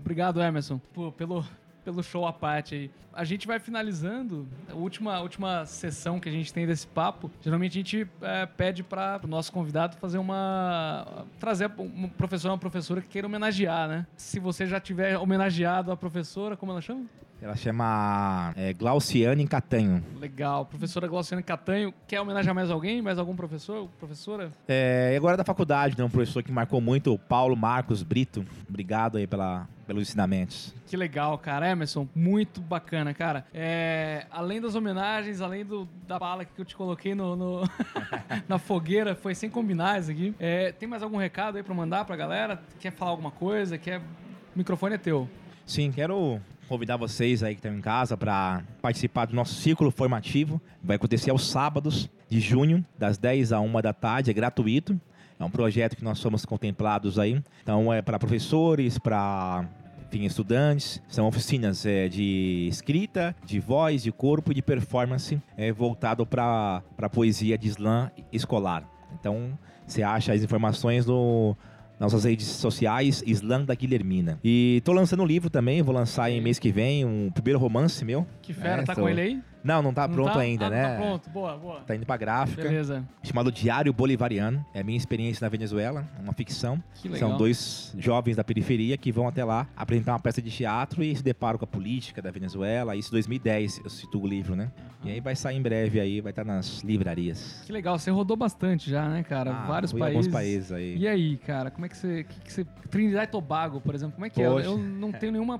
obrigado, 0.00 0.42
Emerson, 0.42 0.78
por- 0.92 1.12
pelo, 1.12 1.44
pelo 1.90 2.02
show 2.02 2.26
à 2.26 2.32
parte 2.32 2.74
aí. 2.74 2.90
A 3.12 3.24
gente 3.24 3.46
vai 3.46 3.58
finalizando. 3.58 4.46
A 4.68 4.74
última, 4.74 5.20
última 5.20 5.66
sessão 5.66 6.20
que 6.20 6.28
a 6.28 6.32
gente 6.32 6.52
tem 6.52 6.66
desse 6.66 6.86
papo, 6.86 7.30
geralmente 7.42 7.72
a 7.72 7.82
gente 7.82 8.08
é, 8.22 8.46
pede 8.46 8.82
para 8.82 9.20
o 9.24 9.26
nosso 9.26 9.52
convidado 9.52 9.96
fazer 9.96 10.18
uma. 10.18 11.26
trazer 11.38 11.70
um 11.78 12.08
professor 12.08 12.48
ou 12.48 12.54
uma 12.54 12.58
professora 12.58 13.00
que 13.00 13.08
queira 13.08 13.26
homenagear, 13.26 13.88
né? 13.88 14.06
Se 14.16 14.38
você 14.38 14.66
já 14.66 14.78
tiver 14.78 15.18
homenageado 15.18 15.90
a 15.90 15.96
professora, 15.96 16.56
como 16.56 16.70
ela 16.72 16.80
chama? 16.80 17.04
Ela 17.42 17.56
chama 17.56 18.52
é, 18.54 18.74
Glauciane 18.74 19.46
Catanho. 19.46 20.04
Legal. 20.20 20.66
Professora 20.66 21.08
Glauciane 21.08 21.42
Catanho. 21.42 21.92
Quer 22.06 22.20
homenagear 22.20 22.54
mais 22.54 22.70
alguém? 22.70 23.00
Mais 23.00 23.18
algum 23.18 23.34
professor? 23.34 23.88
Professora? 23.98 24.52
É, 24.68 25.14
agora 25.16 25.38
da 25.38 25.44
faculdade, 25.44 25.96
né? 25.96 26.04
Um 26.04 26.10
professor 26.10 26.42
que 26.42 26.52
marcou 26.52 26.82
muito, 26.82 27.14
o 27.14 27.18
Paulo 27.18 27.56
Marcos 27.56 28.02
Brito. 28.02 28.44
Obrigado 28.68 29.16
aí 29.16 29.26
pela, 29.26 29.66
pelos 29.86 30.02
ensinamentos. 30.02 30.74
Que 30.86 30.98
legal, 30.98 31.38
cara. 31.38 31.70
Emerson, 31.70 32.06
muito 32.14 32.60
bacana, 32.60 33.14
cara. 33.14 33.46
É, 33.54 34.26
além 34.30 34.60
das 34.60 34.74
homenagens, 34.74 35.40
além 35.40 35.64
do, 35.64 35.88
da 36.06 36.18
bala 36.18 36.44
que 36.44 36.60
eu 36.60 36.64
te 36.64 36.76
coloquei 36.76 37.14
no, 37.14 37.34
no 37.36 37.62
na 38.46 38.58
fogueira, 38.58 39.14
foi 39.14 39.34
sem 39.34 39.48
combinar 39.48 39.98
isso 39.98 40.10
aqui. 40.10 40.34
É, 40.38 40.72
tem 40.72 40.86
mais 40.86 41.02
algum 41.02 41.16
recado 41.16 41.56
aí 41.56 41.62
pra 41.62 41.74
mandar 41.74 42.04
pra 42.04 42.16
galera? 42.16 42.62
Quer 42.78 42.92
falar 42.92 43.12
alguma 43.12 43.30
coisa? 43.30 43.78
Quer... 43.78 43.98
O 43.98 44.58
microfone 44.58 44.96
é 44.96 44.98
teu. 44.98 45.26
Sim, 45.64 45.90
quero 45.90 46.40
convidar 46.70 46.96
vocês 46.96 47.42
aí 47.42 47.56
que 47.56 47.58
estão 47.58 47.76
em 47.76 47.80
casa 47.80 48.16
para 48.16 48.62
participar 48.80 49.24
do 49.26 49.34
nosso 49.34 49.54
ciclo 49.54 49.90
formativo. 49.90 50.62
Vai 50.80 50.94
acontecer 50.94 51.32
aos 51.32 51.50
sábados 51.50 52.08
de 52.28 52.38
junho, 52.38 52.86
das 52.96 53.18
10 53.18 53.52
a 53.52 53.60
1 53.60 53.80
da 53.82 53.92
tarde, 53.92 54.30
é 54.30 54.32
gratuito. 54.32 54.98
É 55.36 55.44
um 55.44 55.50
projeto 55.50 55.96
que 55.96 56.04
nós 56.04 56.20
somos 56.20 56.44
contemplados 56.44 57.18
aí. 57.18 57.42
Então 57.60 57.92
é 57.92 58.00
para 58.00 58.20
professores, 58.20 58.98
para 58.98 59.68
estudantes. 60.12 61.02
São 61.08 61.26
oficinas 61.26 61.84
é, 61.84 62.08
de 62.08 62.68
escrita, 62.70 63.34
de 63.44 63.58
voz, 63.58 64.04
de 64.04 64.12
corpo 64.12 64.52
e 64.52 64.54
de 64.54 64.62
performance 64.62 65.42
é, 65.56 65.72
voltado 65.72 66.24
para 66.24 66.84
a 66.96 67.08
poesia 67.08 67.58
de 67.58 67.66
slam 67.66 68.12
escolar. 68.32 68.88
Então 69.18 69.58
você 69.84 70.04
acha 70.04 70.32
as 70.32 70.40
informações 70.40 71.04
no 71.04 71.56
nossas 72.00 72.24
redes 72.24 72.46
sociais, 72.46 73.22
Slam 73.26 73.66
da 73.66 73.74
Guilhermina. 73.74 74.40
E 74.42 74.80
tô 74.84 74.92
lançando 74.92 75.22
um 75.22 75.26
livro 75.26 75.50
também, 75.50 75.82
vou 75.82 75.94
lançar 75.94 76.30
em 76.30 76.40
mês 76.40 76.58
que 76.58 76.72
vem, 76.72 77.04
um 77.04 77.30
primeiro 77.30 77.58
romance 77.58 78.02
meu. 78.04 78.26
Que 78.40 78.54
fera, 78.54 78.82
é, 78.82 78.84
tá 78.84 78.94
tô... 78.94 79.02
com 79.02 79.08
ele 79.08 79.20
aí? 79.20 79.40
Não, 79.62 79.82
não 79.82 79.92
tá 79.92 80.08
não 80.08 80.14
pronto 80.14 80.32
tá? 80.32 80.40
ainda, 80.40 80.66
ah, 80.66 80.70
né? 80.70 80.88
Tá 80.88 80.96
pronto, 80.96 81.30
boa, 81.30 81.56
boa. 81.56 81.80
Tá 81.80 81.94
indo 81.94 82.06
pra 82.06 82.16
gráfica. 82.16 82.62
Beleza. 82.62 83.04
Chamado 83.22 83.52
Diário 83.52 83.92
Bolivariano. 83.92 84.64
É 84.74 84.80
a 84.80 84.84
minha 84.84 84.96
experiência 84.96 85.44
na 85.44 85.48
Venezuela, 85.48 86.08
uma 86.18 86.32
ficção. 86.32 86.82
Que 86.94 87.08
legal. 87.08 87.30
São 87.30 87.38
dois 87.38 87.94
jovens 87.98 88.36
da 88.36 88.44
periferia 88.44 88.96
que 88.96 89.12
vão 89.12 89.28
até 89.28 89.44
lá 89.44 89.66
apresentar 89.76 90.12
uma 90.12 90.20
peça 90.20 90.40
de 90.40 90.50
teatro 90.50 91.02
e 91.02 91.14
se 91.14 91.22
deparam 91.22 91.58
com 91.58 91.64
a 91.64 91.68
política 91.68 92.22
da 92.22 92.30
Venezuela. 92.30 92.96
Isso 92.96 93.10
em 93.10 93.12
2010, 93.12 93.82
eu 93.84 93.90
cito 93.90 94.20
o 94.20 94.26
livro, 94.26 94.56
né? 94.56 94.70
Uhum. 94.78 95.10
E 95.10 95.12
aí 95.12 95.20
vai 95.20 95.36
sair 95.36 95.56
em 95.56 95.62
breve 95.62 96.00
aí, 96.00 96.20
vai 96.20 96.30
estar 96.30 96.44
nas 96.44 96.80
livrarias. 96.82 97.62
Que 97.66 97.72
legal, 97.72 97.98
você 97.98 98.10
rodou 98.10 98.36
bastante 98.36 98.90
já, 98.90 99.08
né, 99.08 99.22
cara? 99.22 99.50
Ah, 99.50 99.66
Vários 99.66 99.92
países. 99.92 100.16
alguns 100.16 100.28
países 100.28 100.72
aí. 100.72 100.96
E 100.96 101.08
aí, 101.08 101.36
cara, 101.38 101.70
como 101.70 101.86
é 101.86 101.88
que 101.88 101.96
você, 101.96 102.24
que 102.24 102.40
que 102.40 102.52
você... 102.52 102.64
Trinidad 102.90 103.24
e 103.24 103.26
Tobago, 103.30 103.80
por 103.80 103.94
exemplo, 103.94 104.14
como 104.14 104.26
é 104.26 104.30
que 104.30 104.42
Poxa. 104.42 104.66
é? 104.66 104.66
Eu 104.66 104.78
não 104.78 105.12
tenho 105.12 105.32
nenhuma 105.32 105.58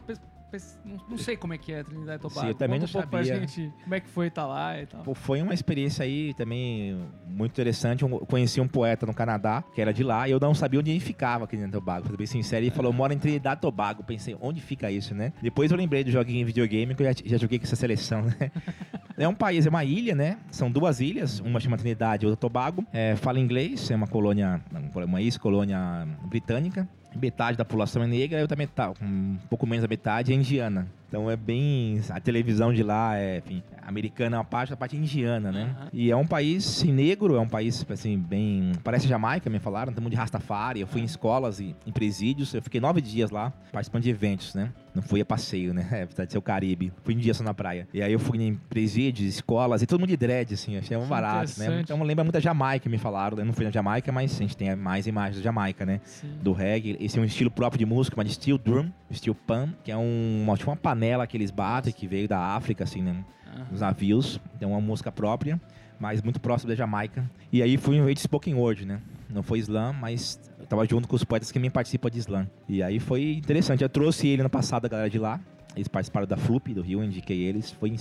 não 1.09 1.19
sei 1.19 1.37
como 1.37 1.55
é 1.55 1.59
que 1.59 1.73
é 1.73 1.83
Trinidad 1.83 2.17
e 2.17 2.19
Tobago. 2.19 2.41
Sim, 2.41 2.49
eu 2.49 2.55
também 2.55 2.81
Conta 2.81 2.93
não 2.93 3.03
sabia. 3.03 3.11
pra 3.11 3.23
gente 3.23 3.73
como 3.83 3.95
é 3.95 4.01
que 4.01 4.09
foi 4.09 4.27
estar 4.27 4.43
tá 4.43 4.49
lá 4.49 4.81
e 4.81 4.87
tal. 4.87 5.15
Foi 5.15 5.41
uma 5.43 5.55
experiência 5.55 6.05
aí 6.05 6.35
também 6.35 6.99
muito 7.27 7.53
interessante. 7.53 8.03
Eu 8.03 8.09
conheci 8.21 8.61
um 8.61 8.69
poeta 8.69 9.07
no 9.07 9.15
Canadá, 9.15 9.63
que 9.75 9.81
era 9.81 9.93
de 9.93 10.03
lá, 10.03 10.29
e 10.29 10.33
eu 10.33 10.41
não 10.41 10.55
sabia 10.55 10.81
onde 10.81 10.91
ele 10.91 11.01
ficava 11.01 11.45
aqui 11.45 11.57
dentro 11.57 11.73
do 11.73 11.79
Tobago. 11.81 12.03
Pra 12.03 12.11
ser 12.11 12.17
bem 12.17 12.27
sincero, 12.27 12.65
ele 12.65 12.71
falou, 12.71 12.93
mora 12.93 13.15
em 13.15 13.19
Trinidad 13.19 13.59
e 13.59 13.61
Tobago. 13.61 14.03
Pensei, 14.03 14.37
onde 14.41 14.61
fica 14.61 14.91
isso, 14.91 15.15
né? 15.15 15.33
Depois 15.43 15.71
eu 15.71 15.77
lembrei 15.77 16.03
do 16.03 16.11
joguinho 16.11 16.41
em 16.41 16.45
videogame, 16.45 16.95
que 16.95 17.03
eu 17.03 17.07
já, 17.07 17.23
já 17.25 17.37
joguei 17.37 17.59
com 17.59 17.65
essa 17.65 17.77
seleção, 17.77 18.23
né? 18.23 18.51
é 19.17 19.29
um 19.29 19.35
país, 19.35 19.67
é 19.67 19.69
uma 19.69 19.85
ilha, 19.85 20.15
né? 20.15 20.39
São 20.51 20.71
duas 20.71 21.01
ilhas, 21.01 21.41
uma 21.41 21.61
chama 21.61 21.77
Trinidad 21.77 22.23
e 22.23 22.27
outra 22.27 22.41
Tobago. 22.41 22.85
É, 22.93 23.15
fala 23.17 23.39
inglês, 23.39 23.91
é 23.91 23.97
uma 23.97 24.07
colônia, 24.07 24.61
uma 24.95 25.21
ex-colônia 25.23 26.07
britânica 26.25 26.89
metade 27.21 27.57
da 27.57 27.65
população 27.65 28.03
é 28.03 28.07
negra 28.07 28.39
e 28.39 28.43
outra 28.43 28.57
metade, 28.57 28.95
um 29.03 29.37
pouco 29.49 29.67
menos 29.67 29.83
da 29.83 29.89
metade 29.89 30.33
é 30.33 30.35
indiana. 30.35 30.87
Então 31.11 31.29
é 31.29 31.37
bem. 31.37 32.01
A 32.09 32.21
televisão 32.21 32.73
de 32.73 32.85
lá 32.85 33.17
é, 33.17 33.39
enfim, 33.39 33.65
americana 33.83 34.37
é 34.37 34.39
uma 34.39 34.45
parte, 34.45 34.73
a 34.73 34.77
parte 34.77 34.97
indiana, 34.97 35.51
né? 35.51 35.77
Uhum. 35.81 35.89
E 35.93 36.09
é 36.09 36.17
um 36.17 36.27
país 36.27 36.65
assim, 36.65 36.93
negro, 36.93 37.35
é 37.35 37.41
um 37.41 37.49
país 37.49 37.85
assim, 37.91 38.17
bem. 38.17 38.71
Parece 38.85 39.09
Jamaica, 39.09 39.51
me 39.51 39.59
falaram, 39.59 39.93
tem 39.93 40.01
muito 40.01 40.13
de 40.13 40.19
Rastafari. 40.19 40.81
Eu 40.81 40.87
fui 40.87 41.01
em 41.01 41.05
escolas 41.05 41.59
e 41.59 41.75
em 41.85 41.91
presídios, 41.91 42.55
eu 42.55 42.63
fiquei 42.63 42.81
nove 42.81 43.01
dias 43.01 43.33
lá, 43.33 43.53
participando 43.73 44.05
de 44.05 44.11
eventos, 44.11 44.55
né? 44.55 44.73
Não 44.95 45.03
fui 45.03 45.21
a 45.21 45.27
passeio, 45.27 45.75
né? 45.75 45.89
É, 45.91 46.05
apesar 46.05 46.25
de 46.25 46.33
ser 46.33 46.39
o 46.39 46.43
Caribe. 46.43 46.93
Fui 47.03 47.17
um 47.17 47.19
dia 47.19 47.35
só 47.35 47.43
na 47.43 47.53
praia. 47.53 47.89
E 47.93 48.01
aí 48.01 48.13
eu 48.13 48.19
fui 48.21 48.41
em 48.41 48.55
presídios, 48.55 49.35
escolas, 49.35 49.83
e 49.83 49.87
todo 49.87 49.99
mundo 49.99 50.11
de 50.11 50.17
dread, 50.17 50.55
assim, 50.55 50.77
achei 50.77 50.97
um 50.97 51.07
barato, 51.07 51.59
né? 51.59 51.81
Então 51.81 52.01
lembra 52.03 52.23
muito 52.23 52.35
da 52.35 52.41
Jamaica, 52.41 52.89
me 52.89 52.97
falaram. 52.97 53.37
Eu 53.37 53.45
não 53.45 53.53
fui 53.53 53.65
na 53.65 53.73
Jamaica, 53.73 54.13
mas 54.13 54.33
a 54.33 54.39
gente 54.39 54.57
tem 54.57 54.75
mais 54.77 55.09
imagens 55.09 55.39
da 55.39 55.43
Jamaica, 55.43 55.85
né? 55.85 56.01
Sim. 56.05 56.29
Do 56.41 56.53
reggae. 56.53 56.97
Esse 57.01 57.19
é 57.19 57.23
um 57.23 57.25
estilo 57.25 57.51
próprio 57.51 57.81
de 57.81 57.85
música, 57.85 58.15
mas 58.17 58.29
de 58.29 58.35
steel 58.35 58.57
drum, 58.57 58.89
steel 59.13 59.35
pan, 59.35 59.75
que 59.83 59.91
é 59.91 59.97
um, 59.97 60.43
uma, 60.45 60.57
tipo 60.57 60.71
uma 60.71 60.77
panela 60.77 61.00
que 61.29 61.37
eles 61.37 61.51
batem, 61.51 61.93
que 61.93 62.07
veio 62.07 62.29
da 62.29 62.39
África, 62.39 62.85
assim, 62.85 63.03
né? 63.03 63.25
Uhum. 63.57 63.65
Os 63.73 63.81
navios. 63.81 64.41
É 64.61 64.67
uma 64.67 64.81
música 64.81 65.11
própria, 65.11 65.61
mas 65.99 66.23
muito 66.23 66.41
próximo 66.41 66.69
da 66.69 66.75
Jamaica. 66.75 67.29
E 67.53 67.63
aí 67.63 67.77
fui 67.77 67.99
um 67.99 68.05
evento 68.05 68.17
de 68.17 68.23
spoken 68.23 68.55
word, 68.55 68.85
né? 68.85 69.01
Não 69.29 69.43
foi 69.43 69.59
slam, 69.61 69.93
mas 69.93 70.41
eu 70.59 70.67
tava 70.67 70.85
junto 70.87 71.07
com 71.07 71.17
os 71.17 71.25
poetas 71.25 71.53
que 71.53 71.59
me 71.59 71.71
participam 71.71 72.11
de 72.11 72.19
slam. 72.19 72.51
E 72.69 72.83
aí 72.83 72.99
foi 72.99 73.35
interessante. 73.35 73.83
Eu 73.83 73.89
trouxe 73.89 74.29
ele 74.29 74.43
no 74.43 74.51
passado, 74.51 74.87
a 74.87 74.89
galera 74.89 75.09
de 75.11 75.19
lá. 75.19 75.41
Eles 75.75 75.89
participaram 75.89 76.27
da 76.27 76.37
FLUP 76.37 76.75
do 76.75 76.83
Rio, 76.83 77.03
indiquei 77.03 77.41
eles. 77.43 77.71
Foi 77.71 77.95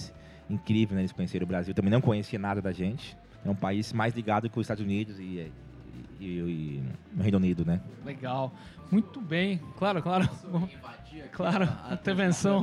incrível, 0.50 0.96
né? 0.96 1.02
Eles 1.02 1.12
conheceram 1.12 1.46
o 1.46 1.48
Brasil. 1.48 1.74
Também 1.74 1.92
não 1.92 2.02
conhecia 2.02 2.40
nada 2.40 2.62
da 2.62 2.72
gente. 2.72 3.16
É 3.46 3.50
um 3.50 3.56
país 3.56 3.94
mais 3.94 4.14
ligado 4.14 4.50
com 4.50 4.60
os 4.60 4.66
Estados 4.66 4.84
Unidos 4.84 5.20
e, 5.20 5.52
e, 6.20 6.26
e, 6.26 6.84
e 7.18 7.22
Reino 7.22 7.38
Unido, 7.38 7.66
né? 7.66 7.82
Legal. 8.06 8.54
Muito 8.92 9.22
bem. 9.22 9.60
Claro, 9.78 10.02
claro. 10.02 10.30
Claro, 11.32 11.70
a 11.86 11.94
intervenção. 11.94 12.62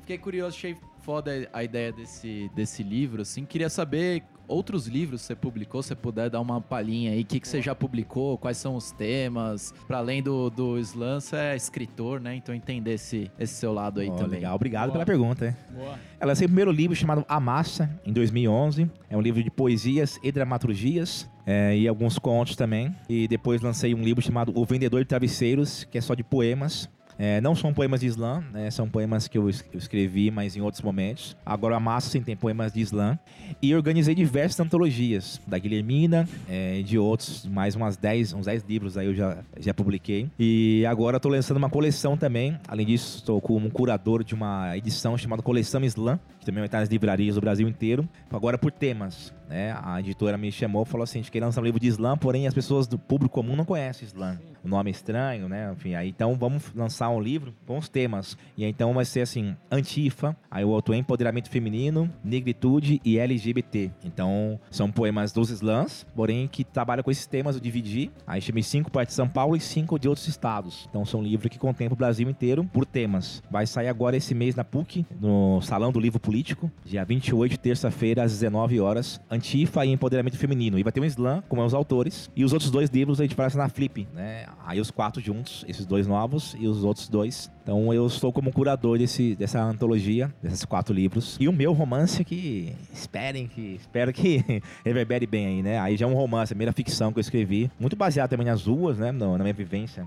Fiquei 0.00 0.18
curioso, 0.18 0.56
achei 0.56 0.76
foda 1.02 1.48
a 1.52 1.64
ideia 1.64 1.92
desse, 1.92 2.50
desse 2.54 2.82
livro, 2.82 3.22
assim. 3.22 3.44
Queria 3.44 3.68
saber 3.68 4.22
outros 4.48 4.86
livros 4.86 5.22
você 5.22 5.34
publicou, 5.34 5.82
se 5.82 5.88
você 5.88 5.94
puder 5.94 6.30
dar 6.30 6.40
uma 6.40 6.60
palhinha 6.60 7.12
aí, 7.12 7.22
o 7.22 7.24
que, 7.24 7.40
que 7.40 7.48
você 7.48 7.60
já 7.60 7.74
publicou, 7.74 8.38
quais 8.38 8.56
são 8.56 8.76
os 8.76 8.90
temas, 8.90 9.74
para 9.86 9.98
além 9.98 10.22
do, 10.22 10.50
do 10.50 10.78
slam, 10.78 11.20
você 11.20 11.36
é 11.36 11.56
escritor, 11.56 12.20
né? 12.20 12.34
Então 12.34 12.54
entender 12.54 12.94
esse, 12.94 13.30
esse 13.38 13.54
seu 13.54 13.72
lado 13.72 14.00
aí 14.00 14.08
oh, 14.08 14.16
também. 14.16 14.40
Legal, 14.40 14.54
obrigado 14.54 14.86
Boa. 14.86 14.92
pela 14.92 15.06
pergunta. 15.06 15.46
Hein? 15.46 15.56
Boa. 15.70 15.98
Ela 16.20 16.30
lancei 16.30 16.46
o 16.46 16.48
primeiro 16.48 16.70
livro 16.70 16.96
chamado 16.96 17.24
A 17.28 17.40
Massa, 17.40 17.90
em 18.04 18.12
2011. 18.12 18.90
É 19.10 19.16
um 19.16 19.20
livro 19.20 19.42
de 19.42 19.50
poesias 19.50 20.18
e 20.22 20.30
dramaturgias. 20.30 21.28
É, 21.46 21.76
e 21.76 21.86
alguns 21.86 22.18
contos 22.18 22.56
também. 22.56 22.94
E 23.08 23.28
depois 23.28 23.62
lancei 23.62 23.94
um 23.94 24.02
livro 24.02 24.20
chamado 24.20 24.52
O 24.54 24.64
Vendedor 24.64 25.00
de 25.00 25.06
Travesseiros, 25.06 25.84
que 25.84 25.96
é 25.96 26.00
só 26.00 26.14
de 26.14 26.24
poemas. 26.24 26.88
É, 27.18 27.40
não 27.40 27.54
são 27.54 27.72
poemas 27.72 28.00
de 28.00 28.06
slam, 28.08 28.44
né? 28.52 28.70
são 28.70 28.88
poemas 28.88 29.26
que 29.26 29.38
eu, 29.38 29.48
escrevi, 29.48 30.30
mas 30.30 30.56
em 30.56 30.60
outros 30.60 30.82
momentos. 30.82 31.36
Agora 31.44 31.76
a 31.76 31.80
Massa 31.80 32.10
sim 32.10 32.20
tem 32.20 32.36
poemas 32.36 32.72
de 32.72 32.80
slam. 32.82 33.18
E 33.62 33.74
organizei 33.74 34.14
diversas 34.14 34.60
antologias, 34.60 35.40
da 35.46 35.58
Guilhermina 35.58 36.28
é, 36.48 36.78
e 36.78 36.82
de 36.82 36.98
outros, 36.98 37.46
mais 37.46 37.74
umas 37.74 37.96
10, 37.96 38.34
uns 38.34 38.46
10 38.46 38.64
livros 38.68 38.98
aí 38.98 39.06
eu 39.06 39.14
já, 39.14 39.38
já 39.58 39.72
publiquei. 39.72 40.30
E 40.38 40.84
agora 40.86 41.16
estou 41.16 41.32
lançando 41.32 41.56
uma 41.56 41.70
coleção 41.70 42.16
também. 42.16 42.58
Além 42.68 42.86
disso, 42.86 43.18
estou 43.18 43.40
como 43.40 43.70
curador 43.70 44.22
de 44.22 44.34
uma 44.34 44.76
edição 44.76 45.16
chamada 45.16 45.42
Coleção 45.42 45.82
Slam, 45.84 46.20
que 46.38 46.44
também 46.44 46.60
vai 46.60 46.66
estar 46.66 46.80
nas 46.80 46.88
livrarias 46.88 47.34
do 47.34 47.40
Brasil 47.40 47.66
inteiro. 47.66 48.06
Agora 48.30 48.58
por 48.58 48.70
temas. 48.70 49.32
Né? 49.48 49.76
A 49.82 50.00
editora 50.00 50.36
me 50.36 50.50
chamou 50.50 50.82
e 50.82 50.86
falou 50.86 51.04
assim: 51.04 51.20
a 51.20 51.22
gente 51.22 51.30
quer 51.30 51.40
lançar 51.40 51.60
um 51.60 51.64
livro 51.64 51.80
de 51.80 51.88
slam, 51.88 52.16
porém 52.16 52.46
as 52.46 52.54
pessoas 52.54 52.86
do 52.86 52.98
público 52.98 53.34
comum 53.34 53.56
não 53.56 53.64
conhecem 53.64 54.06
slam. 54.06 54.38
O 54.64 54.68
nome 54.68 54.90
é 54.90 54.92
estranho, 54.92 55.48
né? 55.48 55.72
Enfim, 55.72 55.94
aí 55.94 56.08
então 56.08 56.34
vamos 56.34 56.72
lançar 56.74 57.08
um 57.10 57.20
livro 57.20 57.54
com 57.66 57.78
os 57.78 57.88
temas. 57.88 58.36
E 58.56 58.64
aí, 58.64 58.70
então 58.70 58.92
vai 58.92 59.04
ser 59.04 59.20
assim: 59.20 59.56
Antifa, 59.70 60.36
aí 60.50 60.64
o 60.64 60.68
outro 60.68 60.92
é 60.92 60.96
Empoderamento 60.96 61.48
Feminino, 61.48 62.10
Negritude 62.24 63.00
e 63.04 63.18
LGBT. 63.18 63.92
Então 64.04 64.58
são 64.70 64.90
poemas 64.90 65.32
dos 65.32 65.50
slams, 65.50 66.04
porém 66.14 66.48
que 66.48 66.64
trabalham 66.64 67.04
com 67.04 67.10
esses 67.10 67.26
temas, 67.26 67.54
eu 67.54 67.60
dividi. 67.60 68.10
Aí 68.26 68.40
chamei 68.40 68.62
cinco 68.62 68.90
partes 68.90 69.12
de 69.12 69.16
São 69.16 69.28
Paulo 69.28 69.54
e 69.54 69.60
cinco 69.60 69.98
de 69.98 70.08
outros 70.08 70.26
estados. 70.26 70.86
Então 70.90 71.04
são 71.04 71.22
livros 71.22 71.50
que 71.50 71.58
contemplam 71.58 71.94
o 71.94 71.96
Brasil 71.96 72.28
inteiro 72.28 72.64
por 72.72 72.84
temas. 72.84 73.42
Vai 73.48 73.66
sair 73.66 73.88
agora 73.88 74.16
esse 74.16 74.34
mês 74.34 74.56
na 74.56 74.64
PUC, 74.64 75.06
no 75.20 75.60
Salão 75.60 75.92
do 75.92 76.00
Livro 76.00 76.18
Político, 76.18 76.70
dia 76.84 77.04
28, 77.04 77.58
terça-feira, 77.58 78.24
às 78.24 78.32
19 78.32 78.80
horas 78.80 79.20
Antifa 79.36 79.84
e 79.84 79.90
Empoderamento 79.90 80.36
Feminino. 80.36 80.78
E 80.78 80.82
vai 80.82 80.92
ter 80.92 81.00
um 81.00 81.04
slam, 81.04 81.42
como 81.48 81.62
é 81.62 81.64
os 81.64 81.74
autores. 81.74 82.30
E 82.34 82.44
os 82.44 82.52
outros 82.52 82.70
dois 82.70 82.90
livros 82.90 83.20
a 83.20 83.24
gente 83.24 83.34
faz 83.34 83.54
na 83.54 83.68
Flip, 83.68 84.06
né? 84.14 84.46
Aí 84.64 84.80
os 84.80 84.90
quatro 84.90 85.22
juntos, 85.22 85.64
esses 85.68 85.86
dois 85.86 86.06
novos 86.06 86.56
e 86.58 86.66
os 86.66 86.84
outros 86.84 87.08
dois. 87.08 87.50
Então 87.62 87.92
eu 87.92 88.06
estou 88.06 88.32
como 88.32 88.52
curador 88.52 88.98
desse, 88.98 89.34
dessa 89.34 89.62
antologia, 89.62 90.32
desses 90.42 90.64
quatro 90.64 90.94
livros. 90.94 91.36
E 91.40 91.48
o 91.48 91.52
meu 91.52 91.72
romance 91.72 92.24
que 92.24 92.72
esperem 92.92 93.46
que 93.46 93.76
espero 93.80 94.12
que 94.12 94.44
reverbere 94.84 95.26
bem 95.26 95.46
aí, 95.46 95.62
né? 95.62 95.78
Aí 95.78 95.96
já 95.96 96.06
é 96.06 96.08
um 96.08 96.14
romance, 96.14 96.52
a 96.52 96.54
primeira 96.54 96.72
ficção 96.72 97.12
que 97.12 97.18
eu 97.18 97.22
escrevi, 97.22 97.70
muito 97.78 97.96
baseado 97.96 98.30
também 98.30 98.46
nas 98.46 98.66
ruas, 98.66 98.98
né? 98.98 99.12
na 99.12 99.38
minha 99.38 99.54
vivência 99.54 100.06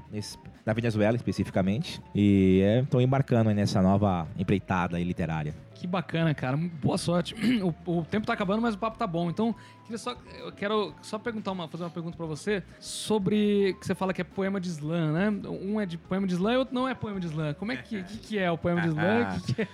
na 0.65 0.73
Venezuela 0.73 1.15
especificamente. 1.15 2.01
E 2.13 2.61
estou 2.83 2.99
é, 2.99 3.03
embarcando 3.03 3.51
nessa 3.53 3.81
nova 3.81 4.27
empreitada 4.37 4.99
literária. 4.99 5.53
Que 5.79 5.87
bacana, 5.87 6.33
cara. 6.35 6.57
Boa 6.57 6.97
sorte. 6.97 7.35
O, 7.85 7.99
o, 7.99 8.05
tempo 8.05 8.25
tá 8.27 8.33
acabando, 8.33 8.61
mas 8.61 8.75
o 8.75 8.77
papo 8.77 8.97
tá 8.97 9.07
bom. 9.07 9.29
Então, 9.29 9.55
queria 9.83 9.97
só, 9.97 10.15
eu 10.39 10.51
quero 10.51 10.93
só 11.01 11.17
perguntar 11.17 11.51
uma, 11.51 11.67
fazer 11.67 11.83
uma 11.83 11.89
pergunta 11.89 12.17
para 12.17 12.25
você 12.25 12.63
sobre 12.79 13.75
que 13.79 13.85
você 13.85 13.95
fala 13.95 14.13
que 14.13 14.21
é 14.21 14.23
poema 14.23 14.59
de 14.59 14.69
slam, 14.69 15.11
né? 15.13 15.29
Um 15.49 15.79
é 15.79 15.85
de 15.85 15.97
poema 15.97 16.27
de 16.27 16.33
slam 16.33 16.53
e 16.53 16.57
outro 16.57 16.75
não 16.75 16.87
é 16.87 16.93
poema 16.93 17.19
de 17.19 17.27
slam. 17.27 17.53
Como 17.53 17.71
é 17.71 17.77
que, 17.77 18.03
que, 18.03 18.17
que 18.17 18.37
é 18.37 18.51
o 18.51 18.57
poema 18.57 18.81
de 18.81 18.89
slam? 18.89 19.39
Que 19.45 19.53
que 19.53 19.61
é? 19.61 19.67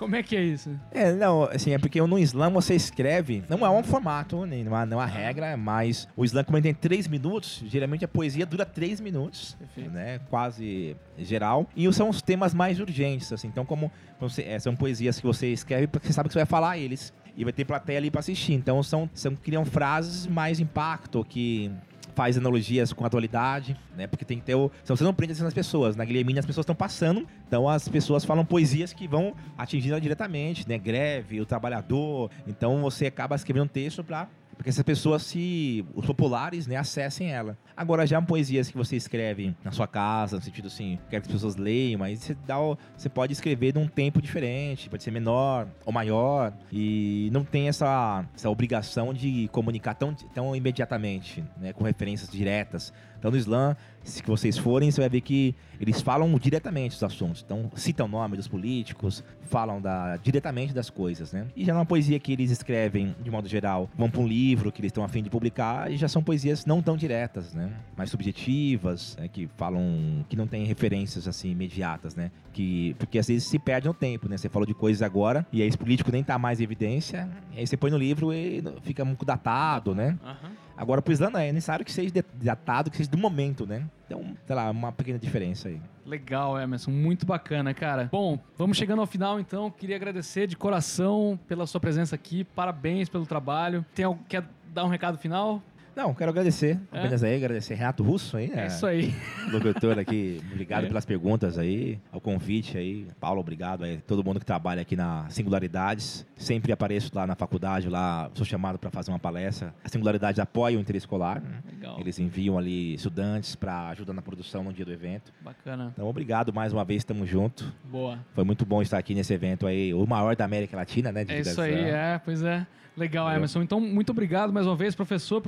Como 0.00 0.16
é 0.16 0.22
que 0.22 0.34
é 0.34 0.42
isso? 0.42 0.80
É, 0.90 1.12
não, 1.12 1.42
assim, 1.42 1.74
é 1.74 1.78
porque 1.78 2.00
no 2.00 2.18
slam 2.18 2.50
você 2.50 2.74
escreve, 2.74 3.44
não 3.50 3.66
é 3.66 3.68
um 3.68 3.82
formato, 3.82 4.46
nem 4.46 4.64
não 4.64 4.74
é, 4.74 4.86
não 4.86 5.02
é 5.02 5.04
regra, 5.04 5.58
mas 5.58 6.08
o 6.16 6.24
slam, 6.24 6.42
como 6.42 6.56
ele 6.56 6.62
tem 6.62 6.72
três 6.72 7.06
minutos, 7.06 7.62
geralmente 7.66 8.02
a 8.02 8.08
poesia 8.08 8.46
dura 8.46 8.64
três 8.64 8.98
minutos, 8.98 9.54
Perfeito. 9.58 9.90
né? 9.90 10.18
Quase 10.30 10.96
geral. 11.18 11.68
E 11.76 11.92
são 11.92 12.08
os 12.08 12.22
temas 12.22 12.54
mais 12.54 12.80
urgentes, 12.80 13.30
assim. 13.30 13.48
Então, 13.48 13.66
como 13.66 13.92
você, 14.18 14.42
é, 14.44 14.58
são 14.58 14.74
poesias 14.74 15.20
que 15.20 15.26
você 15.26 15.52
escreve 15.52 15.86
porque 15.86 16.06
você 16.06 16.14
sabe 16.14 16.30
que 16.30 16.32
você 16.32 16.38
vai 16.38 16.46
falar 16.46 16.78
eles. 16.78 17.12
E 17.36 17.44
vai 17.44 17.52
ter 17.52 17.66
plateia 17.66 17.98
ali 17.98 18.10
para 18.10 18.20
assistir. 18.20 18.54
Então, 18.54 18.82
são, 18.82 19.08
são 19.12 19.36
criam 19.36 19.66
frases 19.66 20.26
mais 20.26 20.60
impacto, 20.60 21.22
que 21.24 21.70
faz 22.14 22.36
analogias 22.36 22.92
com 22.92 23.04
a 23.04 23.06
atualidade, 23.06 23.76
né? 23.96 24.06
Porque 24.06 24.24
tem 24.24 24.38
que 24.38 24.44
ter 24.44 24.54
o. 24.54 24.70
Senão 24.84 24.96
você 24.96 25.04
não 25.04 25.14
prende 25.14 25.32
assim 25.32 25.42
nas 25.42 25.54
pessoas. 25.54 25.96
Na 25.96 26.04
Guilhermina 26.04 26.40
as 26.40 26.46
pessoas 26.46 26.64
estão 26.64 26.74
passando, 26.74 27.26
então 27.46 27.68
as 27.68 27.88
pessoas 27.88 28.24
falam 28.24 28.44
poesias 28.44 28.92
que 28.92 29.06
vão 29.06 29.34
atingindo 29.56 30.00
diretamente, 30.00 30.68
né? 30.68 30.78
Greve, 30.78 31.40
o 31.40 31.46
trabalhador. 31.46 32.30
Então 32.46 32.80
você 32.82 33.06
acaba 33.06 33.36
escrevendo 33.36 33.64
um 33.64 33.68
texto 33.68 34.02
para 34.04 34.28
porque 34.60 34.68
essas 34.68 34.82
pessoas 34.82 35.22
se 35.22 35.82
os 35.94 36.04
populares 36.04 36.66
né 36.66 36.76
acessem 36.76 37.32
ela. 37.32 37.56
Agora 37.74 38.06
já 38.06 38.20
poesias 38.20 38.70
que 38.70 38.76
você 38.76 38.94
escreve 38.94 39.56
na 39.64 39.72
sua 39.72 39.86
casa 39.86 40.36
no 40.36 40.42
sentido 40.42 40.66
assim 40.66 40.98
quer 41.08 41.22
que 41.22 41.28
as 41.28 41.32
pessoas 41.32 41.56
leiam 41.56 41.98
mas 41.98 42.18
você 42.18 42.36
dá 42.46 42.56
você 42.94 43.08
pode 43.08 43.32
escrever 43.32 43.72
num 43.74 43.88
tempo 43.88 44.20
diferente 44.20 44.90
pode 44.90 45.02
ser 45.02 45.12
menor 45.12 45.66
ou 45.86 45.90
maior 45.94 46.52
e 46.70 47.30
não 47.32 47.42
tem 47.42 47.68
essa, 47.68 48.22
essa 48.34 48.50
obrigação 48.50 49.14
de 49.14 49.48
comunicar 49.48 49.94
tão, 49.94 50.12
tão 50.12 50.54
imediatamente 50.54 51.42
né 51.56 51.72
com 51.72 51.82
referências 51.82 52.30
diretas 52.30 52.92
então 53.20 53.30
no 53.30 53.36
slam 53.36 53.76
se 54.02 54.22
vocês 54.22 54.56
forem, 54.56 54.90
você 54.90 55.00
vai 55.00 55.10
ver 55.10 55.20
que 55.20 55.54
eles 55.78 56.00
falam 56.00 56.32
diretamente 56.38 56.94
dos 56.94 57.02
assuntos. 57.02 57.42
Então, 57.44 57.70
citam 57.74 58.06
o 58.06 58.08
nome 58.08 58.36
dos 58.36 58.48
políticos, 58.48 59.22
falam 59.42 59.80
da, 59.80 60.16
diretamente 60.16 60.72
das 60.72 60.90
coisas, 60.90 61.32
né? 61.32 61.46
E 61.54 61.64
já 61.64 61.74
numa 61.74 61.86
poesia 61.86 62.18
que 62.18 62.32
eles 62.32 62.50
escrevem, 62.50 63.14
de 63.22 63.30
modo 63.30 63.48
geral, 63.48 63.88
vão 63.96 64.10
para 64.10 64.20
um 64.20 64.26
livro 64.26 64.72
que 64.72 64.80
eles 64.80 64.90
estão 64.90 65.04
a 65.04 65.08
fim 65.08 65.22
de 65.22 65.30
publicar, 65.30 65.90
e 65.90 65.96
já 65.96 66.08
são 66.08 66.22
poesias 66.22 66.64
não 66.64 66.82
tão 66.82 66.96
diretas, 66.96 67.52
né? 67.52 67.70
Mais 67.96 68.10
subjetivas, 68.10 69.16
né? 69.18 69.28
que 69.28 69.48
falam, 69.56 70.24
que 70.28 70.36
não 70.36 70.46
tem 70.46 70.64
referências, 70.64 71.28
assim, 71.28 71.50
imediatas, 71.50 72.14
né? 72.14 72.30
Que, 72.52 72.94
porque 72.98 73.18
às 73.18 73.28
vezes 73.28 73.44
se 73.44 73.58
perde 73.58 73.86
no 73.86 73.94
tempo, 73.94 74.28
né? 74.28 74.36
Você 74.36 74.48
falou 74.48 74.66
de 74.66 74.74
coisas 74.74 75.02
agora, 75.02 75.46
e 75.52 75.62
aí 75.62 75.68
esse 75.68 75.78
político 75.78 76.10
nem 76.10 76.22
tá 76.22 76.38
mais 76.38 76.60
em 76.60 76.64
evidência, 76.64 77.28
aí 77.56 77.66
você 77.66 77.76
põe 77.76 77.90
no 77.90 77.98
livro 77.98 78.32
e 78.32 78.62
fica 78.82 79.04
muito 79.04 79.24
datado, 79.24 79.94
né? 79.94 80.18
Uhum. 80.24 80.50
Agora, 80.80 81.02
pro 81.02 81.12
Islã 81.12 81.30
é 81.34 81.52
necessário 81.52 81.84
que 81.84 81.92
seja 81.92 82.10
datado, 82.42 82.90
que 82.90 82.96
seja 82.96 83.10
do 83.10 83.18
momento, 83.18 83.66
né? 83.66 83.84
Então, 84.06 84.34
sei 84.46 84.56
lá, 84.56 84.70
uma 84.70 84.90
pequena 84.90 85.18
diferença 85.18 85.68
aí. 85.68 85.78
Legal, 86.06 86.58
Emerson. 86.58 86.90
Muito 86.90 87.26
bacana, 87.26 87.74
cara. 87.74 88.08
Bom, 88.10 88.38
vamos 88.56 88.78
chegando 88.78 89.00
ao 89.00 89.06
final, 89.06 89.38
então. 89.38 89.70
Queria 89.70 89.94
agradecer 89.94 90.46
de 90.46 90.56
coração 90.56 91.38
pela 91.46 91.66
sua 91.66 91.82
presença 91.82 92.14
aqui. 92.14 92.44
Parabéns 92.44 93.10
pelo 93.10 93.26
trabalho. 93.26 93.84
Tem 93.94 94.06
algo, 94.06 94.24
quer 94.26 94.42
dar 94.72 94.84
um 94.86 94.88
recado 94.88 95.18
final? 95.18 95.62
Não, 95.94 96.14
quero 96.14 96.30
agradecer 96.30 96.78
é? 96.92 96.98
apenas 96.98 97.22
aí, 97.22 97.36
agradecer 97.36 97.74
Renato 97.74 98.02
Russo 98.02 98.36
aí, 98.36 98.48
né? 98.48 98.64
É 98.64 98.66
isso 98.66 98.86
aí. 98.86 99.14
Locutor 99.52 99.98
aqui, 99.98 100.40
obrigado 100.52 100.84
é. 100.84 100.88
pelas 100.88 101.04
perguntas 101.04 101.58
aí, 101.58 101.98
ao 102.12 102.20
convite 102.20 102.78
aí. 102.78 103.06
Paulo, 103.18 103.40
obrigado 103.40 103.84
aí, 103.84 103.98
todo 103.98 104.24
mundo 104.24 104.40
que 104.40 104.46
trabalha 104.46 104.82
aqui 104.82 104.96
na 104.96 105.28
Singularidades. 105.28 106.26
Sempre 106.36 106.72
apareço 106.72 107.10
lá 107.14 107.26
na 107.26 107.34
faculdade, 107.34 107.88
lá 107.88 108.30
sou 108.34 108.44
chamado 108.44 108.78
para 108.78 108.90
fazer 108.90 109.10
uma 109.10 109.18
palestra. 109.18 109.74
A 109.84 109.88
Singularidade 109.88 110.40
apoia 110.40 110.78
o 110.78 110.80
interescolar. 110.80 111.42
Legal. 111.70 111.98
Eles 112.00 112.18
enviam 112.18 112.58
ali 112.58 112.94
estudantes 112.94 113.54
para 113.54 113.88
ajudar 113.88 114.12
na 114.12 114.22
produção 114.22 114.64
no 114.64 114.72
dia 114.72 114.84
do 114.84 114.92
evento. 114.92 115.32
Bacana. 115.40 115.90
Então, 115.92 116.06
obrigado 116.08 116.52
mais 116.52 116.72
uma 116.72 116.84
vez, 116.84 117.00
estamos 117.00 117.28
junto. 117.28 117.72
Boa. 117.84 118.18
Foi 118.34 118.44
muito 118.44 118.64
bom 118.64 118.82
estar 118.82 118.98
aqui 118.98 119.14
nesse 119.14 119.32
evento 119.32 119.66
aí, 119.66 119.92
o 119.92 120.06
maior 120.06 120.36
da 120.36 120.44
América 120.44 120.76
Latina, 120.76 121.12
né? 121.12 121.24
é 121.28 121.40
isso 121.40 121.60
aí, 121.60 121.74
é, 121.74 122.20
pois 122.24 122.42
é. 122.42 122.66
Legal, 122.96 123.30
Emerson. 123.32 123.62
Então, 123.62 123.80
muito 123.80 124.10
obrigado 124.10 124.52
mais 124.52 124.66
uma 124.66 124.76
vez, 124.76 124.94
professor, 124.94 125.40